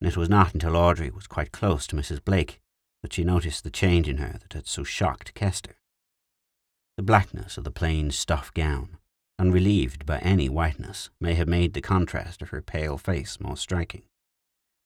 and 0.00 0.08
it 0.08 0.16
was 0.16 0.30
not 0.30 0.54
until 0.54 0.76
Audrey 0.76 1.10
was 1.10 1.26
quite 1.26 1.52
close 1.52 1.86
to 1.88 1.96
Mrs. 1.96 2.24
Blake 2.24 2.62
that 3.02 3.12
she 3.12 3.24
noticed 3.24 3.64
the 3.64 3.70
change 3.70 4.08
in 4.08 4.16
her 4.16 4.38
that 4.40 4.54
had 4.54 4.66
so 4.66 4.84
shocked 4.84 5.34
Kester. 5.34 5.76
The 6.96 7.02
blackness 7.02 7.58
of 7.58 7.64
the 7.64 7.70
plain 7.70 8.10
stuff 8.10 8.54
gown, 8.54 8.96
unrelieved 9.38 10.06
by 10.06 10.20
any 10.20 10.48
whiteness, 10.48 11.10
may 11.20 11.34
have 11.34 11.48
made 11.48 11.74
the 11.74 11.82
contrast 11.82 12.40
of 12.40 12.48
her 12.48 12.62
pale 12.62 12.96
face 12.96 13.38
more 13.38 13.58
striking 13.58 14.04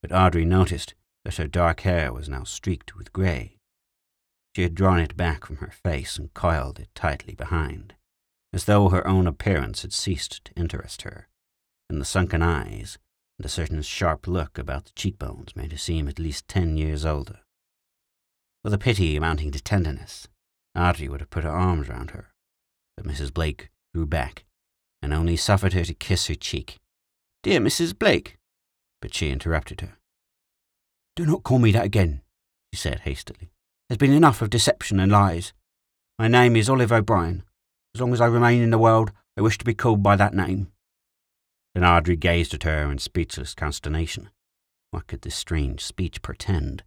but 0.03 0.13
Audrey 0.13 0.45
noticed 0.45 0.95
that 1.25 1.37
her 1.37 1.47
dark 1.47 1.81
hair 1.81 2.13
was 2.13 2.29
now 2.29 2.45
streaked 2.45 2.97
with 2.97 3.13
grey. 3.13 3.57
She 4.57 4.63
had 4.63 4.75
drawn 4.75 4.99
it 4.99 5.17
back 5.17 5.45
from 5.45 5.57
her 5.57 5.71
face 5.71 6.19
and 6.19 6.33
coiled 6.35 6.81
it 6.81 6.89
tightly 6.95 7.35
behind, 7.35 7.95
as 8.53 8.65
though 8.65 8.89
her 8.89 9.07
own 9.07 9.27
appearance 9.27 9.83
had 9.83 9.93
ceased 9.93 10.45
to 10.45 10.53
interest 10.57 11.03
her, 11.03 11.29
and 11.89 12.01
the 12.01 12.05
sunken 12.05 12.43
eyes 12.43 12.99
and 13.39 13.47
a 13.47 13.49
certain 13.49 13.81
sharp 13.83 14.27
look 14.27 14.59
about 14.59 14.85
the 14.85 14.93
cheekbones 14.95 15.57
made 15.57 15.73
her 15.73 15.79
seem 15.79 16.09
at 16.09 16.19
least 16.19 16.47
ten 16.49 16.77
years 16.77 17.05
older. 17.07 17.41
With 18.63 18.75
a 18.75 18.79
pity 18.79 19.17
amounting 19.17 19.51
to 19.53 19.63
tenderness, 19.63 20.29
Audrey 20.77 21.09
would 21.09 21.21
have 21.21 21.31
put 21.31 21.45
her 21.45 21.51
arms 21.51 21.89
round 21.89 22.11
her, 22.11 22.35
but 22.97 23.07
Mrs. 23.07 23.33
Blake 23.33 23.71
drew 23.95 24.07
back 24.07 24.45
and 25.01 25.15
only 25.15 25.37
suffered 25.37 25.73
her 25.73 25.85
to 25.85 25.95
kiss 25.95 26.27
her 26.27 26.35
cheek. 26.35 26.79
Dear 27.43 27.61
Mrs. 27.61 27.99
Blake, 27.99 28.37
but 29.01 29.15
she 29.15 29.31
interrupted 29.31 29.81
her. 29.81 29.97
Do 31.17 31.25
not 31.25 31.43
call 31.43 31.59
me 31.59 31.73
that 31.73 31.85
again, 31.85 32.21
she 32.73 32.79
said 32.79 33.01
hastily. 33.01 33.51
There's 33.89 33.99
been 33.99 34.13
enough 34.13 34.43
of 34.43 34.51
deception 34.51 35.01
and 35.01 35.11
lies. 35.11 35.53
My 36.19 36.29
name 36.29 36.55
is 36.55 36.69
Olive 36.69 36.93
O'Brien. 36.93 37.43
As 37.95 38.01
long 38.01 38.13
as 38.13 38.21
I 38.21 38.27
remain 38.27 38.63
in 38.63 38.71
the 38.71 38.79
world, 38.79 39.13
I 39.37 39.43
wish 39.43 39.59
to 39.59 39.65
be 39.65 39.75
called 39.75 40.03
by 40.03 40.17
that 40.17 40.35
name. 40.35 40.69
Then 41.75 41.85
Audrey 41.85 42.17
gazed 42.17 42.55
at 42.55 42.65
her 42.65 42.91
in 42.91 42.99
speechless 42.99 43.55
consternation. 43.55 44.31
What 44.91 45.07
could 45.07 45.23
this 45.23 45.35
strange 45.35 45.85
speech 45.85 46.23
portend? 46.23 46.83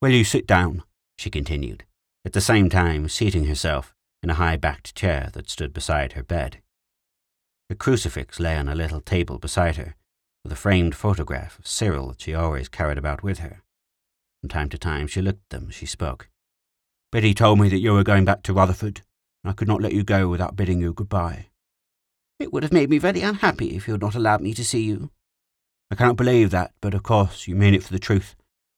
Will 0.00 0.10
you 0.10 0.24
sit 0.24 0.46
down? 0.46 0.82
she 1.16 1.30
continued, 1.30 1.84
at 2.24 2.32
the 2.32 2.40
same 2.40 2.68
time 2.68 3.08
seating 3.08 3.46
herself 3.46 3.94
in 4.22 4.30
a 4.30 4.34
high 4.34 4.56
backed 4.56 4.94
chair 4.94 5.30
that 5.34 5.50
stood 5.50 5.72
beside 5.72 6.12
her 6.12 6.22
bed. 6.22 6.60
A 7.70 7.74
crucifix 7.74 8.40
lay 8.40 8.56
on 8.56 8.68
a 8.68 8.74
little 8.74 9.00
table 9.00 9.38
beside 9.38 9.76
her, 9.76 9.94
with 10.42 10.52
a 10.52 10.56
framed 10.56 10.94
photograph 10.94 11.58
of 11.58 11.66
Cyril 11.66 12.08
that 12.08 12.20
she 12.20 12.34
always 12.34 12.68
carried 12.68 12.98
about 12.98 13.22
with 13.22 13.38
her. 13.38 13.62
From 14.40 14.48
time 14.48 14.68
to 14.70 14.78
time 14.78 15.06
she 15.06 15.22
looked 15.22 15.44
at 15.44 15.58
them 15.58 15.68
as 15.68 15.74
she 15.74 15.86
spoke. 15.86 16.28
Biddy 17.12 17.32
told 17.32 17.60
me 17.60 17.68
that 17.68 17.78
you 17.78 17.92
were 17.92 18.02
going 18.02 18.24
back 18.24 18.42
to 18.42 18.52
Rutherford, 18.52 19.02
I 19.44 19.52
could 19.52 19.68
not 19.68 19.82
let 19.82 19.92
you 19.92 20.04
go 20.04 20.28
without 20.28 20.56
bidding 20.56 20.80
you 20.80 20.92
goodbye. 20.92 21.48
It 22.38 22.52
would 22.52 22.62
have 22.62 22.72
made 22.72 22.90
me 22.90 22.98
very 22.98 23.20
unhappy 23.20 23.76
if 23.76 23.86
you 23.86 23.94
had 23.94 24.00
not 24.00 24.14
allowed 24.14 24.40
me 24.40 24.54
to 24.54 24.64
see 24.64 24.82
you. 24.82 25.10
I 25.90 25.94
cannot 25.94 26.16
believe 26.16 26.50
that, 26.50 26.72
but 26.80 26.94
of 26.94 27.02
course 27.02 27.46
you 27.46 27.54
mean 27.54 27.74
it 27.74 27.82
for 27.82 27.92
the 27.92 27.98
truth. 27.98 28.34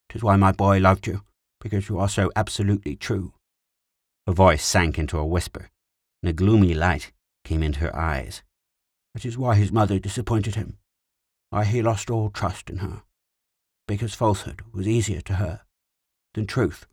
Tis 0.08 0.22
why 0.22 0.36
my 0.36 0.52
boy 0.52 0.78
loved 0.78 1.06
you, 1.06 1.22
because 1.60 1.88
you 1.88 1.98
are 1.98 2.08
so 2.08 2.30
absolutely 2.36 2.96
true. 2.96 3.32
Her 4.26 4.32
voice 4.32 4.64
sank 4.64 4.98
into 4.98 5.18
a 5.18 5.26
whisper, 5.26 5.70
and 6.22 6.30
a 6.30 6.32
gloomy 6.32 6.74
light 6.74 7.12
came 7.44 7.62
into 7.62 7.80
her 7.80 7.96
eyes. 7.96 8.42
That 9.14 9.24
is 9.24 9.38
why 9.38 9.54
his 9.54 9.72
mother 9.72 9.98
disappointed 9.98 10.56
him. 10.56 10.78
Why 11.50 11.64
he 11.64 11.80
lost 11.80 12.10
all 12.10 12.28
trust 12.28 12.68
in 12.68 12.78
her. 12.78 13.02
Because 13.86 14.14
falsehood 14.14 14.62
was 14.72 14.88
easier 14.88 15.20
to 15.22 15.34
her 15.34 15.62
than 16.34 16.46
truth. 16.46 16.86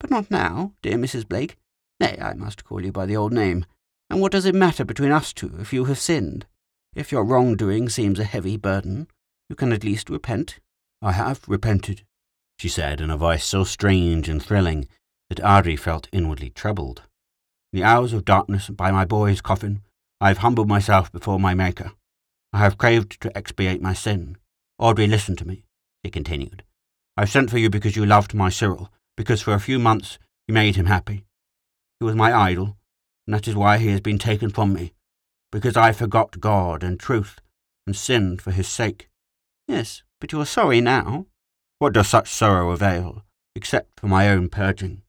But 0.00 0.10
not 0.10 0.30
now, 0.30 0.72
dear 0.82 0.96
Mrs. 0.96 1.28
Blake. 1.28 1.56
Nay, 2.00 2.18
I 2.20 2.34
must 2.34 2.64
call 2.64 2.84
you 2.84 2.92
by 2.92 3.06
the 3.06 3.16
old 3.16 3.32
name. 3.32 3.64
And 4.10 4.20
what 4.20 4.32
does 4.32 4.44
it 4.44 4.54
matter 4.54 4.84
between 4.84 5.12
us 5.12 5.32
two 5.32 5.54
if 5.58 5.72
you 5.72 5.86
have 5.86 5.98
sinned? 5.98 6.46
If 6.94 7.10
your 7.10 7.24
wrongdoing 7.24 7.88
seems 7.88 8.18
a 8.18 8.24
heavy 8.24 8.56
burden, 8.56 9.08
you 9.48 9.56
can 9.56 9.72
at 9.72 9.84
least 9.84 10.10
repent. 10.10 10.60
I 11.02 11.12
have 11.12 11.42
repented, 11.48 12.04
she 12.58 12.68
said 12.68 13.00
in 13.00 13.10
a 13.10 13.16
voice 13.16 13.44
so 13.44 13.64
strange 13.64 14.28
and 14.28 14.42
thrilling 14.42 14.86
that 15.28 15.44
Audrey 15.44 15.76
felt 15.76 16.08
inwardly 16.12 16.50
troubled. 16.50 17.02
In 17.72 17.80
the 17.80 17.84
hours 17.84 18.12
of 18.12 18.24
darkness 18.24 18.68
by 18.70 18.90
my 18.90 19.04
boy's 19.04 19.40
coffin, 19.40 19.82
I 20.20 20.28
have 20.28 20.38
humbled 20.38 20.68
myself 20.68 21.10
before 21.10 21.40
my 21.40 21.54
Maker. 21.54 21.92
I 22.52 22.58
have 22.58 22.78
craved 22.78 23.20
to 23.20 23.36
expiate 23.36 23.82
my 23.82 23.94
sin. 23.94 24.36
Audrey, 24.78 25.06
listen 25.06 25.36
to 25.36 25.46
me, 25.46 25.64
she 26.04 26.10
continued. 26.10 26.62
I 27.16 27.22
have 27.22 27.30
sent 27.30 27.50
for 27.50 27.58
you 27.58 27.68
because 27.68 27.96
you 27.96 28.06
loved 28.06 28.34
my 28.34 28.48
Cyril, 28.48 28.92
because 29.16 29.42
for 29.42 29.54
a 29.54 29.60
few 29.60 29.78
months 29.78 30.18
you 30.46 30.54
made 30.54 30.76
him 30.76 30.86
happy. 30.86 31.24
Was 32.04 32.14
my 32.14 32.34
idol, 32.34 32.76
and 33.26 33.32
that 33.32 33.48
is 33.48 33.54
why 33.54 33.78
he 33.78 33.88
has 33.88 34.02
been 34.02 34.18
taken 34.18 34.50
from 34.50 34.74
me, 34.74 34.92
because 35.50 35.74
I 35.74 35.92
forgot 35.92 36.38
God 36.38 36.84
and 36.84 37.00
truth 37.00 37.40
and 37.86 37.96
sinned 37.96 38.42
for 38.42 38.50
his 38.50 38.68
sake. 38.68 39.08
Yes, 39.66 40.02
but 40.20 40.30
you 40.30 40.38
are 40.42 40.44
sorry 40.44 40.82
now. 40.82 41.24
What 41.78 41.94
does 41.94 42.08
such 42.08 42.28
sorrow 42.28 42.72
avail, 42.72 43.24
except 43.56 43.98
for 43.98 44.06
my 44.06 44.28
own 44.28 44.50
purging? 44.50 45.00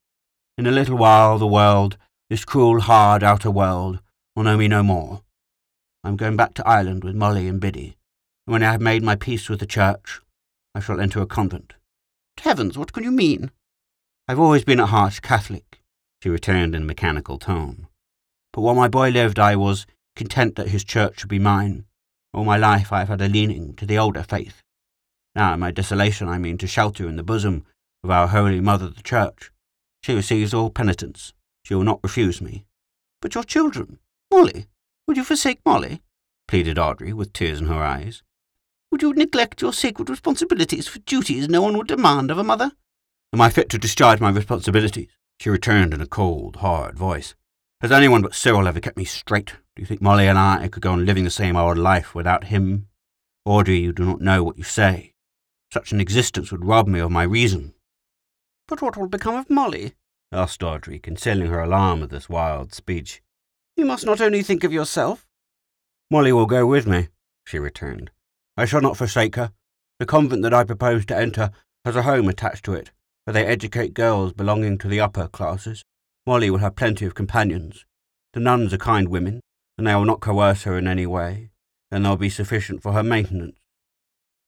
In 0.57 0.65
a 0.65 0.71
little 0.71 0.95
while 0.95 1.37
the 1.37 1.45
world, 1.45 1.97
this 2.29 2.45
cruel, 2.45 2.79
hard 2.79 3.23
outer 3.23 3.51
world, 3.51 3.99
will 4.33 4.43
know 4.43 4.55
me 4.55 4.69
no 4.69 4.81
more. 4.81 5.21
I 6.01 6.07
am 6.07 6.15
going 6.15 6.37
back 6.37 6.53
to 6.53 6.67
Ireland 6.67 7.03
with 7.03 7.13
Molly 7.13 7.49
and 7.49 7.59
Biddy, 7.59 7.97
and 8.47 8.53
when 8.53 8.63
I 8.63 8.71
have 8.71 8.81
made 8.81 9.03
my 9.03 9.17
peace 9.17 9.49
with 9.49 9.59
the 9.59 9.65
church, 9.65 10.21
I 10.73 10.79
shall 10.79 11.01
enter 11.01 11.21
a 11.21 11.25
convent. 11.25 11.73
Heavens, 12.37 12.77
what 12.77 12.93
can 12.93 13.03
you 13.03 13.11
mean? 13.11 13.51
I've 14.29 14.39
always 14.39 14.63
been 14.63 14.79
at 14.79 14.89
heart 14.89 15.21
Catholic, 15.21 15.81
she 16.25 16.29
returned 16.29 16.73
in 16.73 16.81
a 16.81 16.85
mechanical 16.85 17.37
tone. 17.37 17.85
But 18.51 18.61
while 18.61 18.73
my 18.73 18.87
boy 18.87 19.09
lived, 19.09 19.37
I 19.37 19.55
was 19.55 19.85
content 20.15 20.55
that 20.55 20.69
his 20.69 20.83
church 20.83 21.19
should 21.19 21.29
be 21.29 21.37
mine. 21.37 21.85
All 22.33 22.43
my 22.43 22.57
life 22.57 22.91
I 22.91 23.01
have 23.01 23.09
had 23.09 23.21
a 23.21 23.27
leaning 23.27 23.75
to 23.75 23.85
the 23.85 23.99
older 23.99 24.23
faith. 24.23 24.63
Now 25.35 25.53
in 25.53 25.59
my 25.59 25.69
desolation 25.69 26.27
I 26.27 26.39
mean 26.39 26.57
to 26.57 26.65
shelter 26.65 27.07
in 27.07 27.15
the 27.15 27.21
bosom 27.21 27.63
of 28.03 28.09
our 28.09 28.25
Holy 28.25 28.59
Mother 28.59 28.89
the 28.89 29.03
Church. 29.03 29.51
She 30.01 30.15
receives 30.15 30.51
all 30.51 30.71
penitence. 30.71 31.31
She 31.63 31.75
will 31.75 31.83
not 31.83 31.99
refuse 32.01 32.41
me. 32.41 32.65
But 33.21 33.35
your 33.35 33.43
children, 33.43 33.99
Molly, 34.33 34.65
would 35.07 35.17
you 35.17 35.23
forsake 35.23 35.59
Molly? 35.63 36.01
pleaded 36.47 36.79
Audrey, 36.79 37.13
with 37.13 37.33
tears 37.33 37.59
in 37.59 37.67
her 37.67 37.83
eyes. 37.83 38.23
Would 38.91 39.03
you 39.03 39.13
neglect 39.13 39.61
your 39.61 39.73
sacred 39.73 40.09
responsibilities 40.09 40.87
for 40.87 40.97
duties 40.97 41.47
no 41.47 41.61
one 41.61 41.77
would 41.77 41.87
demand 41.87 42.31
of 42.31 42.39
a 42.39 42.43
mother? 42.43 42.71
Am 43.31 43.41
I 43.41 43.51
fit 43.51 43.69
to 43.69 43.77
discharge 43.77 44.19
my 44.19 44.31
responsibilities? 44.31 45.09
She 45.39 45.49
returned 45.49 45.93
in 45.93 46.01
a 46.01 46.07
cold, 46.07 46.57
hard 46.57 46.97
voice. 46.97 47.35
Has 47.81 47.91
anyone 47.91 48.21
but 48.21 48.35
Cyril 48.35 48.67
ever 48.67 48.79
kept 48.79 48.97
me 48.97 49.05
straight? 49.05 49.53
Do 49.75 49.81
you 49.81 49.85
think 49.85 50.01
Molly 50.01 50.27
and 50.27 50.39
I 50.39 50.67
could 50.69 50.81
go 50.81 50.93
on 50.93 51.05
living 51.05 51.23
the 51.23 51.29
same 51.29 51.55
old 51.55 51.77
life 51.77 52.15
without 52.15 52.45
him? 52.45 52.87
Audrey, 53.45 53.77
you 53.77 53.93
do 53.93 54.05
not 54.05 54.21
know 54.21 54.43
what 54.43 54.57
you 54.57 54.63
say. 54.63 55.13
Such 55.71 55.91
an 55.91 55.99
existence 55.99 56.51
would 56.51 56.65
rob 56.65 56.87
me 56.87 56.99
of 56.99 57.11
my 57.11 57.23
reason. 57.23 57.73
But 58.67 58.81
what 58.81 58.97
will 58.97 59.07
become 59.07 59.35
of 59.35 59.49
Molly? 59.49 59.93
asked 60.31 60.63
Audrey, 60.63 60.99
concealing 60.99 61.47
her 61.47 61.59
alarm 61.59 62.01
at 62.01 62.09
this 62.09 62.29
wild 62.29 62.73
speech. 62.73 63.21
You 63.75 63.85
must 63.85 64.05
not 64.05 64.21
only 64.21 64.41
think 64.41 64.63
of 64.63 64.73
yourself. 64.73 65.27
Molly 66.09 66.31
will 66.31 66.45
go 66.45 66.65
with 66.65 66.87
me, 66.87 67.09
she 67.45 67.59
returned. 67.59 68.09
I 68.57 68.65
shall 68.65 68.81
not 68.81 68.97
forsake 68.97 69.35
her. 69.35 69.51
The 69.99 70.05
convent 70.05 70.41
that 70.43 70.53
I 70.53 70.63
propose 70.63 71.05
to 71.07 71.17
enter 71.17 71.51
has 71.83 71.95
a 71.95 72.03
home 72.03 72.27
attached 72.27 72.65
to 72.65 72.73
it, 72.73 72.91
where 73.25 73.33
they 73.33 73.45
educate 73.45 73.93
girls 73.93 74.33
belonging 74.33 74.77
to 74.77 74.87
the 74.87 74.99
upper 74.99 75.27
classes. 75.27 75.83
Molly 76.25 76.49
will 76.49 76.59
have 76.59 76.75
plenty 76.75 77.05
of 77.05 77.15
companions. 77.15 77.85
The 78.33 78.39
nuns 78.39 78.73
are 78.73 78.77
kind 78.77 79.09
women, 79.09 79.41
and 79.77 79.85
they 79.85 79.95
will 79.95 80.05
not 80.05 80.21
coerce 80.21 80.63
her 80.63 80.77
in 80.77 80.87
any 80.87 81.05
way, 81.05 81.49
and 81.91 82.05
they'll 82.05 82.15
be 82.15 82.29
sufficient 82.29 82.81
for 82.81 82.93
her 82.93 83.03
maintenance. 83.03 83.57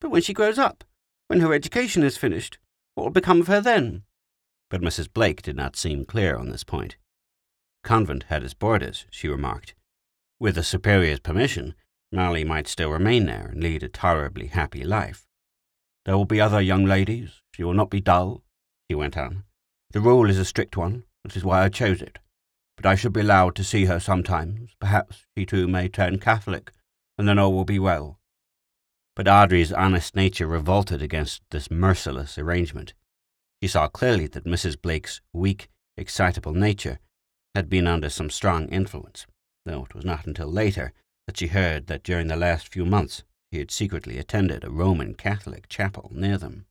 But 0.00 0.10
when 0.10 0.22
she 0.22 0.32
grows 0.32 0.58
up, 0.58 0.84
when 1.26 1.40
her 1.40 1.52
education 1.52 2.02
is 2.02 2.16
finished, 2.16 2.58
what 2.94 3.04
will 3.04 3.10
become 3.10 3.40
of 3.40 3.48
her 3.48 3.60
then? 3.60 4.04
But 4.70 4.80
Mrs. 4.80 5.12
Blake 5.12 5.42
did 5.42 5.56
not 5.56 5.76
seem 5.76 6.04
clear 6.04 6.36
on 6.36 6.50
this 6.50 6.64
point. 6.64 6.96
Convent 7.82 8.24
had 8.24 8.42
its 8.42 8.54
borders, 8.54 9.06
she 9.10 9.28
remarked. 9.28 9.74
With 10.38 10.54
the 10.54 10.62
superior's 10.62 11.20
permission, 11.20 11.74
Molly 12.12 12.44
might 12.44 12.68
still 12.68 12.90
remain 12.90 13.26
there 13.26 13.48
and 13.52 13.62
lead 13.62 13.82
a 13.82 13.88
tolerably 13.88 14.48
happy 14.48 14.84
life. 14.84 15.26
There 16.04 16.16
will 16.16 16.24
be 16.24 16.40
other 16.40 16.60
young 16.60 16.84
ladies. 16.84 17.40
She 17.54 17.64
will 17.64 17.74
not 17.74 17.90
be 17.90 18.00
dull, 18.00 18.42
he 18.88 18.94
went 18.94 19.16
on. 19.16 19.44
The 19.90 20.00
rule 20.00 20.30
is 20.30 20.38
a 20.38 20.44
strict 20.44 20.76
one, 20.76 21.04
which 21.22 21.36
is 21.36 21.44
why 21.44 21.62
I 21.62 21.68
chose 21.68 22.02
it. 22.02 22.18
But 22.76 22.86
I 22.86 22.94
should 22.94 23.12
be 23.12 23.20
allowed 23.20 23.54
to 23.56 23.64
see 23.64 23.84
her 23.84 24.00
sometimes. 24.00 24.74
Perhaps 24.80 25.26
she 25.36 25.44
too 25.44 25.68
may 25.68 25.88
turn 25.88 26.18
Catholic, 26.18 26.72
and 27.18 27.28
then 27.28 27.38
all 27.38 27.52
will 27.52 27.64
be 27.64 27.78
well. 27.78 28.18
But 29.14 29.28
Audrey's 29.28 29.72
honest 29.72 30.14
nature 30.14 30.46
revolted 30.46 31.02
against 31.02 31.42
this 31.50 31.70
merciless 31.70 32.38
arrangement. 32.38 32.94
She 33.60 33.68
saw 33.68 33.88
clearly 33.88 34.28
that 34.28 34.44
Mrs. 34.44 34.80
Blake's 34.80 35.20
weak, 35.32 35.68
excitable 35.96 36.54
nature 36.54 37.00
had 37.54 37.68
been 37.68 37.88
under 37.88 38.08
some 38.08 38.30
strong 38.30 38.68
influence, 38.68 39.26
though 39.64 39.84
it 39.84 39.94
was 39.94 40.04
not 40.04 40.26
until 40.26 40.46
later 40.46 40.92
that 41.26 41.36
she 41.36 41.48
heard 41.48 41.88
that 41.88 42.04
during 42.04 42.28
the 42.28 42.36
last 42.36 42.68
few 42.68 42.84
months 42.84 43.24
she 43.52 43.58
had 43.58 43.70
secretly 43.70 44.18
attended 44.18 44.62
a 44.62 44.70
Roman 44.70 45.14
Catholic 45.14 45.68
chapel 45.68 46.10
near 46.14 46.38
them. 46.38 46.66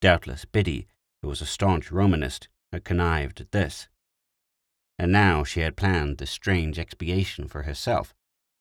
Doubtless 0.00 0.46
Biddy, 0.46 0.86
who 1.22 1.28
was 1.28 1.40
a 1.40 1.46
staunch 1.46 1.90
Romanist, 1.90 2.48
had 2.72 2.84
connived 2.84 3.40
at 3.40 3.52
this. 3.52 3.88
And 4.98 5.12
now 5.12 5.44
she 5.44 5.60
had 5.60 5.76
planned 5.76 6.18
this 6.18 6.30
strange 6.30 6.78
expiation 6.78 7.48
for 7.48 7.62
herself, 7.62 8.14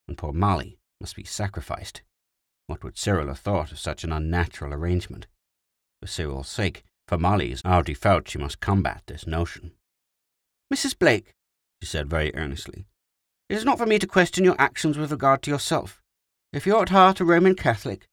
and 0.07 0.17
poor 0.17 0.33
Molly 0.33 0.77
must 1.01 1.15
be 1.15 1.23
sacrificed. 1.23 2.01
What 2.67 2.83
would 2.83 2.97
Cyril 2.97 3.27
have 3.27 3.39
thought 3.39 3.71
of 3.71 3.79
such 3.79 4.03
an 4.03 4.11
unnatural 4.11 4.73
arrangement? 4.73 5.27
For 6.01 6.07
Cyril's 6.07 6.49
sake, 6.49 6.83
for 7.07 7.17
Molly's, 7.17 7.61
Audrey 7.63 7.93
felt 7.93 8.29
she 8.29 8.37
must 8.37 8.59
combat 8.59 9.03
this 9.07 9.25
notion. 9.25 9.71
Mrs. 10.73 10.97
Blake, 10.97 11.33
she 11.81 11.87
said 11.87 12.09
very 12.09 12.35
earnestly, 12.35 12.85
it 13.49 13.55
is 13.55 13.63
not 13.63 13.77
for 13.77 13.85
me 13.85 13.97
to 13.99 14.07
question 14.07 14.43
your 14.43 14.59
actions 14.59 14.97
with 14.97 15.11
regard 15.11 15.41
to 15.43 15.51
yourself. 15.51 16.01
If 16.51 16.65
you 16.65 16.75
are 16.75 16.81
at 16.81 16.89
heart 16.89 17.21
a 17.21 17.25
Roman 17.25 17.55
Catholic, 17.55 18.07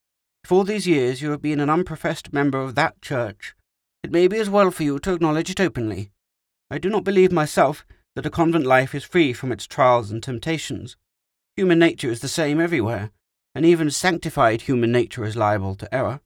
if 0.44 0.52
all 0.52 0.62
these 0.62 0.86
years 0.86 1.20
you 1.20 1.30
have 1.30 1.42
been 1.42 1.58
an 1.58 1.68
unprofessed 1.68 2.32
member 2.32 2.60
of 2.60 2.76
that 2.76 3.02
church, 3.02 3.54
it 4.04 4.12
may 4.12 4.28
be 4.28 4.36
as 4.38 4.50
well 4.50 4.70
for 4.70 4.82
you 4.82 4.98
to 4.98 5.14
acknowledge 5.14 5.48
it 5.48 5.58
openly. 5.58 6.10
I 6.70 6.76
do 6.76 6.90
not 6.90 7.04
believe 7.04 7.32
myself 7.32 7.86
that 8.14 8.26
a 8.26 8.30
convent 8.30 8.66
life 8.66 8.94
is 8.94 9.02
free 9.02 9.32
from 9.32 9.50
its 9.50 9.66
trials 9.66 10.10
and 10.10 10.22
temptations. 10.22 10.98
Human 11.56 11.78
nature 11.78 12.10
is 12.10 12.20
the 12.20 12.28
same 12.28 12.60
everywhere, 12.60 13.12
and 13.54 13.64
even 13.64 13.90
sanctified 13.90 14.62
human 14.62 14.92
nature 14.92 15.24
is 15.24 15.36
liable 15.36 15.74
to 15.76 15.92
error. 15.94 16.20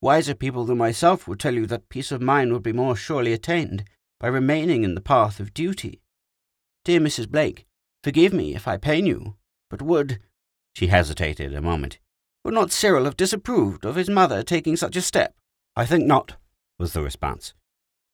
Wiser 0.00 0.34
people 0.34 0.64
than 0.64 0.78
myself 0.78 1.28
would 1.28 1.38
tell 1.38 1.52
you 1.52 1.66
that 1.66 1.90
peace 1.90 2.10
of 2.10 2.22
mind 2.22 2.54
would 2.54 2.62
be 2.62 2.72
more 2.72 2.96
surely 2.96 3.34
attained 3.34 3.84
by 4.18 4.28
remaining 4.28 4.82
in 4.82 4.94
the 4.94 5.02
path 5.02 5.40
of 5.40 5.52
duty. 5.52 6.00
Dear 6.86 7.00
Mrs. 7.00 7.30
Blake, 7.30 7.66
forgive 8.02 8.32
me 8.32 8.54
if 8.54 8.66
I 8.66 8.78
pain 8.78 9.04
you, 9.04 9.36
but 9.68 9.82
would, 9.82 10.20
she 10.74 10.86
hesitated 10.86 11.54
a 11.54 11.60
moment, 11.60 11.98
would 12.46 12.54
not 12.54 12.72
Cyril 12.72 13.04
have 13.04 13.16
disapproved 13.18 13.84
of 13.84 13.96
his 13.96 14.08
mother 14.08 14.42
taking 14.42 14.74
such 14.74 14.96
a 14.96 15.02
step? 15.02 15.34
I 15.76 15.84
think 15.84 16.06
not, 16.06 16.36
was 16.78 16.92
the 16.92 17.02
response. 17.02 17.54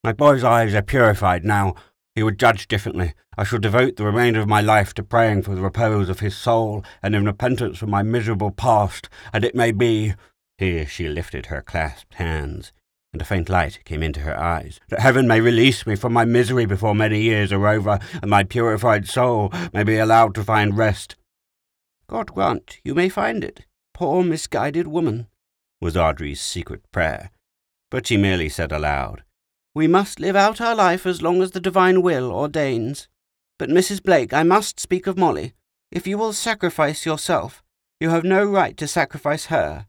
My 0.02 0.12
boy's 0.12 0.44
eyes 0.44 0.74
are 0.74 0.82
purified 0.82 1.44
now. 1.44 1.74
He 2.14 2.22
would 2.22 2.38
judge 2.38 2.68
differently. 2.68 3.14
I 3.36 3.44
shall 3.44 3.58
devote 3.58 3.96
the 3.96 4.04
remainder 4.04 4.40
of 4.40 4.48
my 4.48 4.60
life 4.60 4.94
to 4.94 5.02
praying 5.02 5.42
for 5.42 5.54
the 5.54 5.62
repose 5.62 6.08
of 6.08 6.20
his 6.20 6.36
soul 6.36 6.84
and 7.02 7.14
in 7.14 7.24
repentance 7.24 7.78
for 7.78 7.86
my 7.86 8.02
miserable 8.02 8.50
past, 8.50 9.08
and 9.32 9.44
it 9.44 9.54
may 9.54 9.72
be. 9.72 10.14
Here 10.58 10.86
she 10.86 11.08
lifted 11.08 11.46
her 11.46 11.62
clasped 11.62 12.14
hands 12.14 12.72
and 13.12 13.20
a 13.20 13.24
faint 13.24 13.48
light 13.48 13.84
came 13.84 14.02
into 14.02 14.20
her 14.20 14.38
eyes, 14.38 14.78
that 14.88 15.00
heaven 15.00 15.26
may 15.26 15.40
release 15.40 15.86
me 15.86 15.96
from 15.96 16.12
my 16.12 16.24
misery 16.24 16.64
before 16.64 16.94
many 16.94 17.20
years 17.20 17.52
are 17.52 17.66
over, 17.66 17.98
and 18.22 18.30
my 18.30 18.44
purified 18.44 19.08
soul 19.08 19.52
may 19.72 19.82
be 19.82 19.96
allowed 19.96 20.34
to 20.34 20.44
find 20.44 20.76
rest. 20.76 21.16
God 22.06 22.32
grant 22.32 22.78
you 22.84 22.94
may 22.94 23.08
find 23.08 23.42
it, 23.42 23.66
poor 23.94 24.22
misguided 24.22 24.86
woman, 24.86 25.26
was 25.80 25.96
Audrey's 25.96 26.40
secret 26.40 26.82
prayer, 26.92 27.30
but 27.90 28.06
she 28.06 28.16
merely 28.16 28.48
said 28.48 28.72
aloud, 28.72 29.22
We 29.74 29.86
must 29.86 30.20
live 30.20 30.36
out 30.36 30.60
our 30.60 30.74
life 30.74 31.06
as 31.06 31.22
long 31.22 31.42
as 31.42 31.50
the 31.50 31.60
divine 31.60 32.02
will 32.02 32.32
ordains. 32.32 33.08
But, 33.58 33.68
Mrs. 33.68 34.02
Blake, 34.02 34.32
I 34.32 34.42
must 34.42 34.80
speak 34.80 35.06
of 35.06 35.18
Molly. 35.18 35.54
If 35.90 36.06
you 36.06 36.16
will 36.16 36.32
sacrifice 36.32 37.04
yourself, 37.04 37.62
you 37.98 38.10
have 38.10 38.24
no 38.24 38.44
right 38.44 38.76
to 38.78 38.86
sacrifice 38.86 39.46
her. 39.46 39.86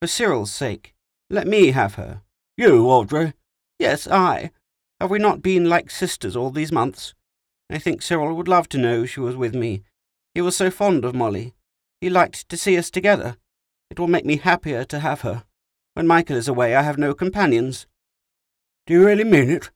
For 0.00 0.08
Cyril's 0.08 0.52
sake, 0.52 0.94
let 1.30 1.46
me 1.46 1.70
have 1.70 1.94
her. 1.94 2.22
You, 2.56 2.88
Audrey? 2.88 3.34
Yes, 3.78 4.08
I. 4.08 4.50
Have 5.00 5.10
we 5.10 5.18
not 5.18 5.42
been 5.42 5.68
like 5.68 5.90
sisters 5.90 6.34
all 6.34 6.50
these 6.50 6.72
months? 6.72 7.14
I 7.70 7.78
think 7.78 8.02
Cyril 8.02 8.34
would 8.34 8.48
love 8.48 8.68
to 8.70 8.78
know 8.78 9.06
she 9.06 9.20
was 9.20 9.36
with 9.36 9.54
me. 9.54 9.82
He 10.34 10.40
was 10.40 10.56
so 10.56 10.70
fond 10.70 11.04
of 11.04 11.14
Molly. 11.14 11.54
He 12.00 12.10
liked 12.10 12.48
to 12.48 12.56
see 12.56 12.76
us 12.76 12.90
together. 12.90 13.36
It 13.90 13.98
will 13.98 14.08
make 14.08 14.24
me 14.24 14.38
happier 14.38 14.84
to 14.84 14.98
have 14.98 15.20
her. 15.20 15.44
When 15.94 16.06
Michael 16.06 16.36
is 16.36 16.48
away, 16.48 16.74
I 16.74 16.82
have 16.82 16.96
no 16.96 17.12
companions. 17.12 17.86
Do 18.86 18.94
you 18.94 19.04
really 19.04 19.24
mean 19.24 19.50
it? 19.50 19.70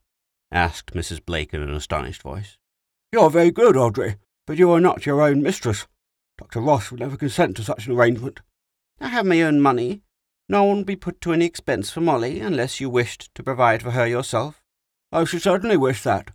asked 0.51 0.95
Mrs. 0.95 1.25
Blake 1.25 1.53
in 1.53 1.63
an 1.63 1.75
astonished 1.75 2.23
voice. 2.23 2.57
You're 3.13 3.31
very 3.31 3.51
good, 3.51 3.77
Audrey, 3.77 4.17
but 4.47 4.57
you 4.57 4.71
are 4.71 4.81
not 4.81 5.05
your 5.05 5.21
own 5.21 5.43
mistress. 5.43 5.87
Dr. 6.39 6.61
Ross 6.61 6.91
would 6.91 7.01
never 7.01 7.17
consent 7.17 7.57
to 7.57 7.63
such 7.63 7.87
an 7.87 7.95
arrangement. 7.95 8.41
I 9.01 9.09
have 9.09 9.27
my 9.27 9.43
own 9.43 9.61
money. 9.61 10.03
No 10.49 10.65
one 10.65 10.79
will 10.79 10.85
be 10.85 10.97
put 10.97 11.21
to 11.23 11.33
any 11.33 11.45
expense 11.45 11.91
for 11.91 12.01
Molly 12.01 12.41
unless 12.41 12.81
you 12.81 12.89
wished 12.89 13.35
to 13.35 13.43
provide 13.43 13.83
for 13.83 13.91
her 13.91 14.07
yourself. 14.07 14.63
I 15.13 15.25
should 15.25 15.43
certainly 15.43 15.77
wish 15.77 16.03
that. 16.03 16.31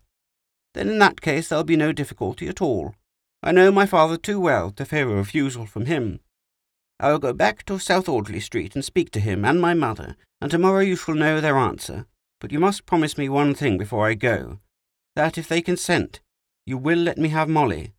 Then 0.74 0.90
in 0.90 1.00
that 1.00 1.22
case 1.22 1.50
there'll 1.50 1.64
be 1.64 1.76
no 1.76 1.92
difficulty 1.92 2.48
at 2.48 2.62
all. 2.62 2.94
I 3.42 3.52
know 3.52 3.72
my 3.72 3.86
father 3.86 4.18
too 4.18 4.40
well 4.40 4.72
to 4.72 4.86
fear 4.86 5.10
a 5.10 5.16
refusal 5.16 5.66
from 5.66 5.86
him. 5.86 6.20
I 7.02 7.12
will 7.12 7.18
go 7.18 7.34
back 7.34 7.66
to 7.66 7.80
South 7.80 8.08
Audley 8.08 8.40
Street 8.40 8.76
and 8.76 8.86
speak 8.86 9.10
to 9.12 9.20
him 9.20 9.44
and 9.44 9.60
my 9.60 9.74
mother, 9.74 10.16
and 10.40 10.52
tomorrow 10.52 10.82
you 10.82 10.96
shall 10.96 11.16
know 11.16 11.42
their 11.42 11.58
answer. 11.58 12.06
But 12.40 12.52
you 12.52 12.60
must 12.60 12.86
promise 12.86 13.18
me 13.18 13.28
one 13.28 13.56
thing 13.56 13.80
before 13.80 14.06
I 14.06 14.14
go, 14.14 14.60
that 15.16 15.36
if 15.36 15.48
they 15.48 15.64
consent, 15.64 16.22
you 16.64 16.78
will 16.78 17.00
let 17.00 17.18
me 17.18 17.30
have 17.30 17.50
Molly. 17.50 17.94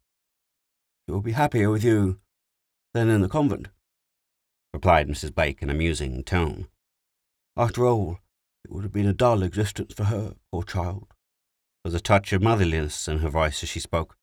She 1.05 1.13
will 1.13 1.21
be 1.21 1.33
happier 1.33 1.69
with 1.69 1.83
you 1.83 2.21
than 2.95 3.11
in 3.11 3.23
the 3.23 3.29
convent, 3.29 3.71
replied 4.73 5.09
Mrs. 5.09 5.35
Blake 5.35 5.63
in 5.63 5.71
a 5.71 5.75
musing 5.75 6.23
tone. 6.23 6.69
After 7.57 7.85
all, 7.85 8.19
it 8.65 8.71
would 8.71 8.85
have 8.85 8.93
been 8.93 9.09
a 9.09 9.13
dull 9.13 9.43
existence 9.43 9.95
for 9.95 10.05
her, 10.05 10.37
poor 10.53 10.63
child. 10.63 11.09
There 11.83 11.91
was 11.91 11.95
a 11.95 12.01
touch 12.01 12.33
of 12.33 12.41
motherliness 12.41 13.09
in 13.09 13.19
her 13.19 13.31
voice 13.31 13.65
as 13.65 13.69
she 13.69 13.81
spoke. 13.81 14.17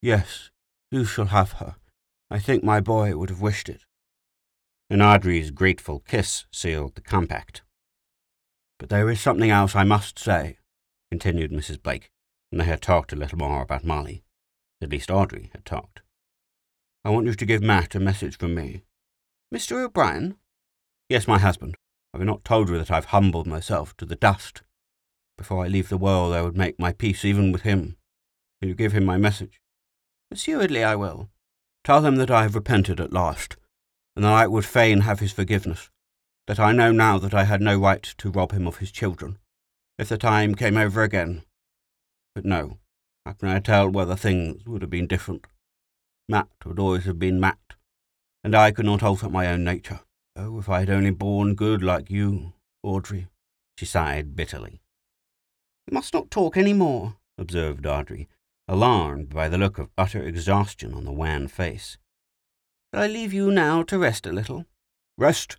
Yes, 0.00 0.50
you 0.92 1.04
shall 1.04 1.26
have 1.26 1.54
her. 1.54 1.74
I 2.30 2.38
think 2.38 2.62
my 2.62 2.78
boy 2.78 3.16
would 3.16 3.28
have 3.28 3.40
wished 3.40 3.68
it. 3.68 3.84
And 4.92 5.00
Audrey's 5.00 5.50
grateful 5.50 6.00
kiss 6.00 6.44
sealed 6.52 6.96
the 6.96 7.00
compact. 7.00 7.62
But 8.78 8.90
there 8.90 9.08
is 9.08 9.22
something 9.22 9.48
else 9.48 9.74
I 9.74 9.84
must 9.84 10.18
say, 10.18 10.58
continued 11.10 11.50
Mrs. 11.50 11.82
Blake, 11.82 12.10
when 12.50 12.58
they 12.58 12.66
had 12.66 12.82
talked 12.82 13.10
a 13.10 13.16
little 13.16 13.38
more 13.38 13.62
about 13.62 13.86
Molly. 13.86 14.22
At 14.82 14.90
least 14.90 15.10
Audrey 15.10 15.48
had 15.52 15.64
talked. 15.64 16.02
I 17.06 17.08
want 17.08 17.24
you 17.24 17.32
to 17.32 17.46
give 17.46 17.62
Matt 17.62 17.94
a 17.94 18.00
message 18.00 18.36
from 18.36 18.54
me. 18.54 18.82
Mr. 19.50 19.82
O'Brien? 19.82 20.36
Yes, 21.08 21.26
my 21.26 21.38
husband. 21.38 21.74
Have 22.12 22.20
I 22.20 22.26
not 22.26 22.44
told 22.44 22.68
you 22.68 22.76
that 22.76 22.90
I've 22.90 23.06
humbled 23.06 23.46
myself 23.46 23.96
to 23.96 24.04
the 24.04 24.14
dust? 24.14 24.60
Before 25.38 25.64
I 25.64 25.68
leave 25.68 25.88
the 25.88 25.96
world, 25.96 26.34
I 26.34 26.42
would 26.42 26.54
make 26.58 26.78
my 26.78 26.92
peace 26.92 27.24
even 27.24 27.50
with 27.50 27.62
him. 27.62 27.96
Will 28.60 28.68
you 28.68 28.74
give 28.74 28.92
him 28.92 29.06
my 29.06 29.16
message? 29.16 29.58
Assuredly 30.30 30.84
I 30.84 30.96
will. 30.96 31.30
Tell 31.82 32.04
him 32.04 32.16
that 32.16 32.30
I 32.30 32.42
have 32.42 32.54
repented 32.54 33.00
at 33.00 33.14
last, 33.14 33.56
and 34.14 34.24
that 34.24 34.32
I 34.32 34.46
would 34.46 34.64
fain 34.64 35.00
have 35.00 35.20
his 35.20 35.32
forgiveness, 35.32 35.90
that 36.46 36.60
I 36.60 36.72
know 36.72 36.92
now 36.92 37.18
that 37.18 37.34
I 37.34 37.44
had 37.44 37.60
no 37.60 37.78
right 37.78 38.02
to 38.02 38.30
rob 38.30 38.52
him 38.52 38.66
of 38.66 38.78
his 38.78 38.92
children, 38.92 39.38
if 39.98 40.08
the 40.08 40.18
time 40.18 40.54
came 40.54 40.76
over 40.76 41.02
again. 41.02 41.42
But 42.34 42.44
no, 42.44 42.78
how 43.24 43.32
can 43.32 43.48
I 43.48 43.60
tell 43.60 43.88
whether 43.88 44.16
things 44.16 44.66
would 44.66 44.82
have 44.82 44.90
been 44.90 45.06
different? 45.06 45.46
Matt 46.28 46.48
would 46.64 46.78
always 46.78 47.04
have 47.04 47.18
been 47.18 47.40
Matt, 47.40 47.58
and 48.44 48.54
I 48.54 48.70
could 48.70 48.86
not 48.86 49.02
alter 49.02 49.28
my 49.28 49.46
own 49.46 49.64
nature. 49.64 50.00
Oh, 50.34 50.58
if 50.58 50.68
I 50.68 50.80
had 50.80 50.90
only 50.90 51.10
borne 51.10 51.54
good 51.54 51.82
like 51.82 52.10
you, 52.10 52.54
Audrey, 52.82 53.28
she 53.76 53.86
sighed 53.86 54.34
bitterly. 54.34 54.80
You 55.86 55.94
must 55.94 56.14
not 56.14 56.30
talk 56.30 56.56
any 56.56 56.72
more, 56.72 57.16
observed 57.36 57.86
Audrey, 57.86 58.28
alarmed 58.66 59.28
by 59.30 59.48
the 59.48 59.58
look 59.58 59.78
of 59.78 59.90
utter 59.98 60.22
exhaustion 60.22 60.94
on 60.94 61.04
the 61.04 61.12
wan 61.12 61.48
face. 61.48 61.98
I 62.94 63.06
leave 63.06 63.32
you 63.32 63.50
now 63.50 63.82
to 63.84 63.98
rest 63.98 64.26
a 64.26 64.32
little? 64.32 64.66
Rest? 65.16 65.56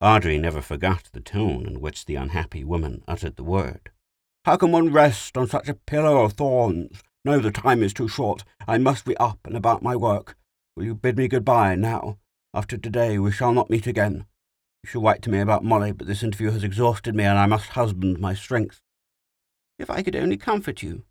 Audrey 0.00 0.38
never 0.38 0.62
forgot 0.62 1.10
the 1.12 1.20
tone 1.20 1.66
in 1.66 1.80
which 1.80 2.06
the 2.06 2.14
unhappy 2.14 2.62
woman 2.62 3.02
uttered 3.08 3.34
the 3.34 3.42
word. 3.42 3.90
How 4.44 4.56
can 4.56 4.70
one 4.70 4.92
rest 4.92 5.36
on 5.36 5.48
such 5.48 5.68
a 5.68 5.74
pillow 5.74 6.24
of 6.24 6.34
thorns? 6.34 7.02
No, 7.24 7.40
the 7.40 7.50
time 7.50 7.82
is 7.82 7.92
too 7.92 8.06
short. 8.06 8.44
I 8.68 8.78
must 8.78 9.04
be 9.04 9.16
up 9.16 9.40
and 9.44 9.56
about 9.56 9.82
my 9.82 9.96
work. 9.96 10.36
Will 10.76 10.84
you 10.84 10.94
bid 10.94 11.18
me 11.18 11.26
good-bye 11.26 11.74
now? 11.74 12.18
After 12.54 12.78
today 12.78 13.18
we 13.18 13.32
shall 13.32 13.52
not 13.52 13.68
meet 13.68 13.88
again. 13.88 14.26
You 14.84 14.90
shall 14.90 15.02
write 15.02 15.22
to 15.22 15.30
me 15.30 15.40
about 15.40 15.64
Molly, 15.64 15.90
but 15.92 16.06
this 16.06 16.22
interview 16.22 16.52
has 16.52 16.64
exhausted 16.64 17.16
me, 17.16 17.24
and 17.24 17.38
I 17.38 17.46
must 17.46 17.70
husband 17.70 18.20
my 18.20 18.32
strength. 18.32 18.80
If 19.78 19.90
I 19.90 20.02
could 20.02 20.16
only 20.16 20.36
comfort 20.36 20.82
you. 20.82 21.02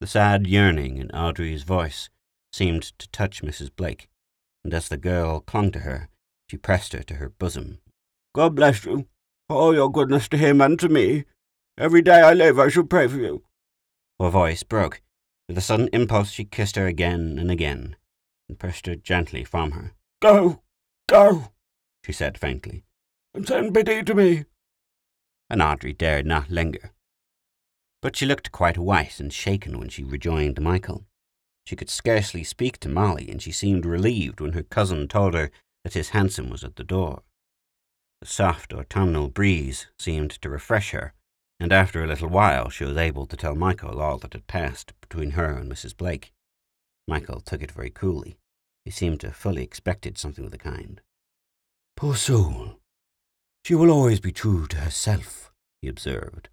The 0.00 0.06
sad 0.06 0.46
yearning 0.46 0.98
in 0.98 1.10
Audrey's 1.10 1.64
voice 1.64 2.08
seemed 2.52 2.82
to 2.98 3.08
touch 3.10 3.42
Mrs. 3.42 3.70
Blake, 3.74 4.08
and 4.64 4.74
as 4.74 4.88
the 4.88 4.96
girl 4.96 5.40
clung 5.40 5.70
to 5.72 5.80
her, 5.80 6.08
she 6.48 6.56
pressed 6.56 6.92
her 6.92 7.02
to 7.02 7.14
her 7.14 7.28
bosom. 7.28 7.78
God 8.34 8.54
bless 8.54 8.84
you, 8.84 9.06
for 9.48 9.56
all 9.56 9.74
your 9.74 9.90
goodness 9.90 10.28
to 10.28 10.36
him 10.36 10.60
and 10.60 10.78
to 10.80 10.88
me. 10.88 11.24
Every 11.78 12.02
day 12.02 12.20
I 12.20 12.32
live 12.32 12.58
I 12.58 12.68
shall 12.68 12.84
pray 12.84 13.08
for 13.08 13.16
you. 13.16 13.42
Her 14.20 14.30
voice 14.30 14.62
broke. 14.62 15.02
With 15.48 15.58
a 15.58 15.60
sudden 15.60 15.88
impulse 15.92 16.30
she 16.30 16.44
kissed 16.44 16.76
her 16.76 16.86
again 16.86 17.38
and 17.38 17.50
again, 17.50 17.96
and 18.48 18.58
pressed 18.58 18.86
her 18.86 18.94
gently 18.94 19.44
from 19.44 19.72
her. 19.72 19.92
Go, 20.20 20.62
go, 21.08 21.52
she 22.04 22.12
said 22.12 22.38
faintly, 22.38 22.84
and 23.34 23.46
send 23.46 23.72
Biddy 23.72 24.02
to 24.04 24.14
me. 24.14 24.44
And 25.50 25.60
Audrey 25.60 25.92
dared 25.92 26.26
not 26.26 26.50
linger. 26.50 26.92
But 28.00 28.16
she 28.16 28.26
looked 28.26 28.52
quite 28.52 28.78
white 28.78 29.20
and 29.20 29.32
shaken 29.32 29.78
when 29.78 29.88
she 29.88 30.04
rejoined 30.04 30.60
Michael. 30.60 31.04
She 31.66 31.76
could 31.76 31.90
scarcely 31.90 32.44
speak 32.44 32.78
to 32.80 32.88
Molly, 32.88 33.30
and 33.30 33.40
she 33.40 33.52
seemed 33.52 33.86
relieved 33.86 34.40
when 34.40 34.52
her 34.52 34.62
cousin 34.62 35.08
told 35.08 35.34
her 35.34 35.50
that 35.84 35.94
his 35.94 36.10
hansom 36.10 36.50
was 36.50 36.64
at 36.64 36.76
the 36.76 36.84
door. 36.84 37.22
The 38.20 38.26
soft 38.26 38.72
autumnal 38.72 39.28
breeze 39.28 39.86
seemed 39.98 40.30
to 40.42 40.48
refresh 40.48 40.90
her, 40.90 41.14
and 41.58 41.72
after 41.72 42.02
a 42.02 42.06
little 42.06 42.28
while 42.28 42.68
she 42.68 42.84
was 42.84 42.96
able 42.96 43.26
to 43.26 43.36
tell 43.36 43.54
Michael 43.54 44.00
all 44.00 44.18
that 44.18 44.32
had 44.32 44.46
passed 44.46 44.92
between 45.00 45.32
her 45.32 45.56
and 45.56 45.70
Mrs. 45.70 45.96
Blake. 45.96 46.32
Michael 47.08 47.40
took 47.40 47.62
it 47.62 47.72
very 47.72 47.90
coolly. 47.90 48.36
He 48.84 48.90
seemed 48.90 49.20
to 49.20 49.28
have 49.28 49.36
fully 49.36 49.62
expected 49.62 50.18
something 50.18 50.44
of 50.44 50.50
the 50.50 50.58
kind. 50.58 51.00
Poor 51.96 52.14
soul! 52.14 52.80
She 53.64 53.74
will 53.74 53.90
always 53.90 54.18
be 54.18 54.32
true 54.32 54.66
to 54.68 54.78
herself, 54.78 55.52
he 55.80 55.88
observed. 55.88 56.48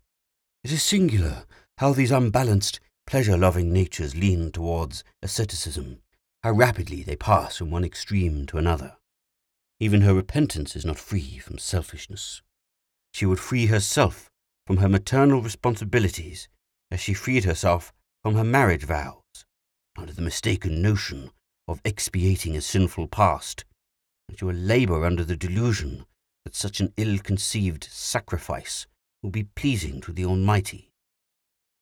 It 0.63 0.71
is 0.71 0.83
singular 0.83 1.45
how 1.77 1.93
these 1.93 2.11
unbalanced, 2.11 2.79
pleasure-loving 3.09 3.73
natures 3.73 4.15
lean 4.15 4.51
towards 4.51 5.03
asceticism, 5.23 5.97
how 6.43 6.51
rapidly 6.51 7.01
they 7.01 7.15
pass 7.15 7.57
from 7.57 7.71
one 7.71 7.83
extreme 7.83 8.45
to 8.45 8.59
another. 8.59 8.97
Even 9.79 10.01
her 10.01 10.13
repentance 10.13 10.75
is 10.75 10.85
not 10.85 10.99
free 10.99 11.39
from 11.39 11.57
selfishness. 11.57 12.43
She 13.11 13.25
would 13.25 13.39
free 13.39 13.65
herself 13.65 14.29
from 14.67 14.77
her 14.77 14.87
maternal 14.87 15.41
responsibilities 15.41 16.47
as 16.91 16.99
she 16.99 17.15
freed 17.15 17.45
herself 17.45 17.91
from 18.21 18.35
her 18.35 18.43
marriage 18.43 18.83
vows, 18.83 19.43
under 19.97 20.13
the 20.13 20.21
mistaken 20.21 20.79
notion 20.79 21.31
of 21.67 21.81
expiating 21.83 22.55
a 22.55 22.61
sinful 22.61 23.07
past, 23.07 23.65
and 24.27 24.37
she 24.37 24.45
will 24.45 24.53
labour 24.53 25.03
under 25.03 25.23
the 25.23 25.35
delusion 25.35 26.05
that 26.45 26.53
such 26.53 26.79
an 26.79 26.93
ill-conceived 26.95 27.85
sacrifice 27.85 28.85
will 29.23 29.31
be 29.31 29.45
pleasing 29.55 29.99
to 29.99 30.11
the 30.11 30.25
Almighty. 30.25 30.91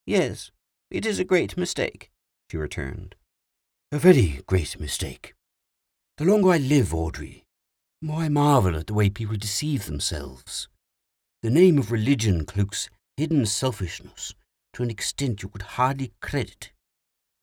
Yes, 0.05 0.51
it 0.89 1.05
is 1.05 1.19
a 1.19 1.25
great 1.25 1.57
mistake, 1.57 2.09
she 2.49 2.57
returned. 2.57 3.15
A 3.91 3.99
very 3.99 4.41
great 4.47 4.79
mistake. 4.79 5.33
The 6.17 6.25
longer 6.25 6.51
I 6.51 6.57
live, 6.57 6.93
Audrey, 6.93 7.43
the 8.01 8.07
more 8.07 8.21
I 8.21 8.29
marvel 8.29 8.75
at 8.75 8.87
the 8.87 8.93
way 8.93 9.09
people 9.09 9.37
deceive 9.37 9.85
themselves. 9.85 10.67
The 11.43 11.49
name 11.49 11.77
of 11.77 11.91
religion 11.91 12.45
cloaks 12.45 12.89
hidden 13.17 13.45
selfishness 13.45 14.33
to 14.73 14.83
an 14.83 14.89
extent 14.89 15.41
you 15.41 15.49
could 15.49 15.63
hardly 15.63 16.13
credit 16.21 16.71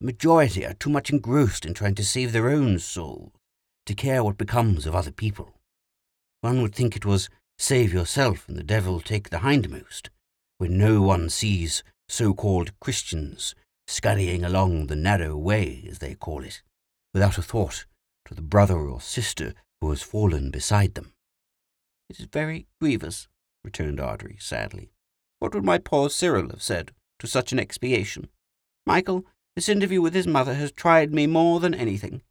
The 0.00 0.06
majority 0.06 0.64
are 0.64 0.74
too 0.74 0.90
much 0.90 1.10
engrossed 1.10 1.64
in 1.64 1.74
trying 1.74 1.94
to 1.96 2.04
save 2.04 2.32
their 2.32 2.48
own 2.48 2.78
souls 2.78 3.32
to 3.86 3.94
care 3.94 4.22
what 4.22 4.38
becomes 4.38 4.86
of 4.86 4.94
other 4.94 5.12
people. 5.12 5.54
One 6.40 6.62
would 6.62 6.74
think 6.74 6.96
it 6.96 7.06
was 7.06 7.28
save 7.58 7.92
yourself 7.92 8.48
and 8.48 8.56
the 8.56 8.62
devil 8.62 9.00
take 9.00 9.30
the 9.30 9.38
hindmost, 9.38 10.10
when 10.58 10.78
no 10.78 11.02
one 11.02 11.30
sees 11.30 11.82
so-called 12.08 12.78
Christians 12.80 13.54
scurrying 13.86 14.44
along 14.44 14.86
the 14.86 14.96
narrow 14.96 15.36
way, 15.36 15.86
as 15.88 15.98
they 15.98 16.14
call 16.14 16.42
it, 16.42 16.62
without 17.12 17.38
a 17.38 17.42
thought 17.42 17.86
to 18.26 18.34
the 18.34 18.42
brother 18.42 18.78
or 18.78 19.00
sister 19.00 19.54
who 19.80 19.90
has 19.90 20.02
fallen 20.02 20.50
beside 20.50 20.94
them. 20.94 21.12
It 22.08 22.18
is 22.18 22.26
very 22.26 22.66
grievous, 22.80 23.28
returned 23.62 24.00
Audrey 24.00 24.36
sadly. 24.40 24.90
What 25.38 25.54
would 25.54 25.64
my 25.64 25.78
poor 25.78 26.10
Cyril 26.10 26.50
have 26.50 26.62
said 26.62 26.92
to 27.18 27.26
such 27.26 27.52
an 27.52 27.58
expiation? 27.58 28.28
Michael, 28.86 29.24
this 29.56 29.68
interview 29.68 30.00
with 30.00 30.14
his 30.14 30.26
mother 30.26 30.54
has 30.54 30.72
tried 30.72 31.12
me 31.12 31.26
more 31.26 31.60
than 31.60 31.74
anything. 31.74 32.22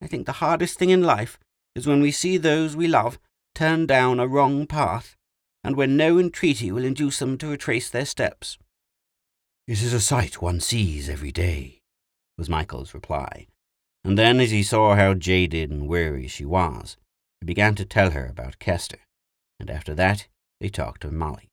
I 0.00 0.06
think 0.06 0.26
the 0.26 0.32
hardest 0.32 0.78
thing 0.78 0.90
in 0.90 1.02
life 1.02 1.38
is 1.74 1.86
when 1.86 2.00
we 2.00 2.10
see 2.10 2.36
those 2.36 2.76
we 2.76 2.88
love 2.88 3.18
turn 3.54 3.86
down 3.86 4.18
a 4.18 4.26
wrong 4.26 4.66
path, 4.66 5.16
and 5.62 5.76
when 5.76 5.96
no 5.96 6.18
entreaty 6.18 6.72
will 6.72 6.84
induce 6.84 7.18
them 7.18 7.36
to 7.38 7.48
retrace 7.48 7.90
their 7.90 8.06
steps. 8.06 8.58
It 9.68 9.80
is 9.80 9.92
a 9.92 10.00
sight 10.00 10.42
one 10.42 10.58
sees 10.58 11.08
every 11.08 11.30
day, 11.30 11.82
was 12.36 12.48
Michael's 12.48 12.94
reply. 12.94 13.46
And 14.02 14.18
then, 14.18 14.40
as 14.40 14.50
he 14.50 14.64
saw 14.64 14.96
how 14.96 15.14
jaded 15.14 15.70
and 15.70 15.86
weary 15.86 16.26
she 16.26 16.44
was, 16.44 16.96
he 17.40 17.46
began 17.46 17.76
to 17.76 17.84
tell 17.84 18.10
her 18.10 18.26
about 18.26 18.58
Kester, 18.58 18.98
and 19.60 19.70
after 19.70 19.94
that 19.94 20.26
they 20.60 20.68
talked 20.68 21.04
of 21.04 21.12
Molly. 21.12 21.48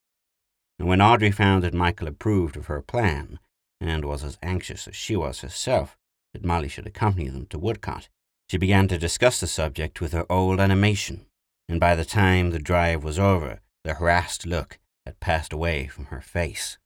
And 0.80 0.88
when 0.88 1.02
Audrey 1.02 1.30
found 1.30 1.64
that 1.64 1.76
Michael 1.76 2.08
approved 2.08 2.58
of 2.58 2.66
her 2.66 2.82
plan, 2.82 3.38
and 3.80 4.04
was 4.04 4.24
as 4.24 4.40
anxious 4.42 4.88
as 4.88 4.96
she 4.96 5.16
was 5.16 5.42
herself 5.42 5.96
that 6.34 6.44
Molly 6.44 6.68
should 6.68 6.88
accompany 6.88 7.28
them 7.28 7.46
to 7.48 7.60
Woodcote, 7.60 8.10
she 8.50 8.58
began 8.58 8.88
to 8.88 8.98
discuss 8.98 9.40
the 9.40 9.46
subject 9.46 10.02
with 10.02 10.14
her 10.14 10.26
old 10.32 10.60
animation, 10.60 11.28
and 11.68 11.80
by 11.80 11.94
the 11.94 12.06
time 12.06 12.50
the 12.50 12.58
drive 12.58 13.04
was 13.04 13.20
over, 13.20 13.60
the 13.84 13.94
harassed 13.94 14.48
look 14.48 14.80
had 15.06 15.20
passed 15.20 15.54
away 15.54 15.86
from 15.86 16.06
her 16.06 16.22
face. 16.22 16.80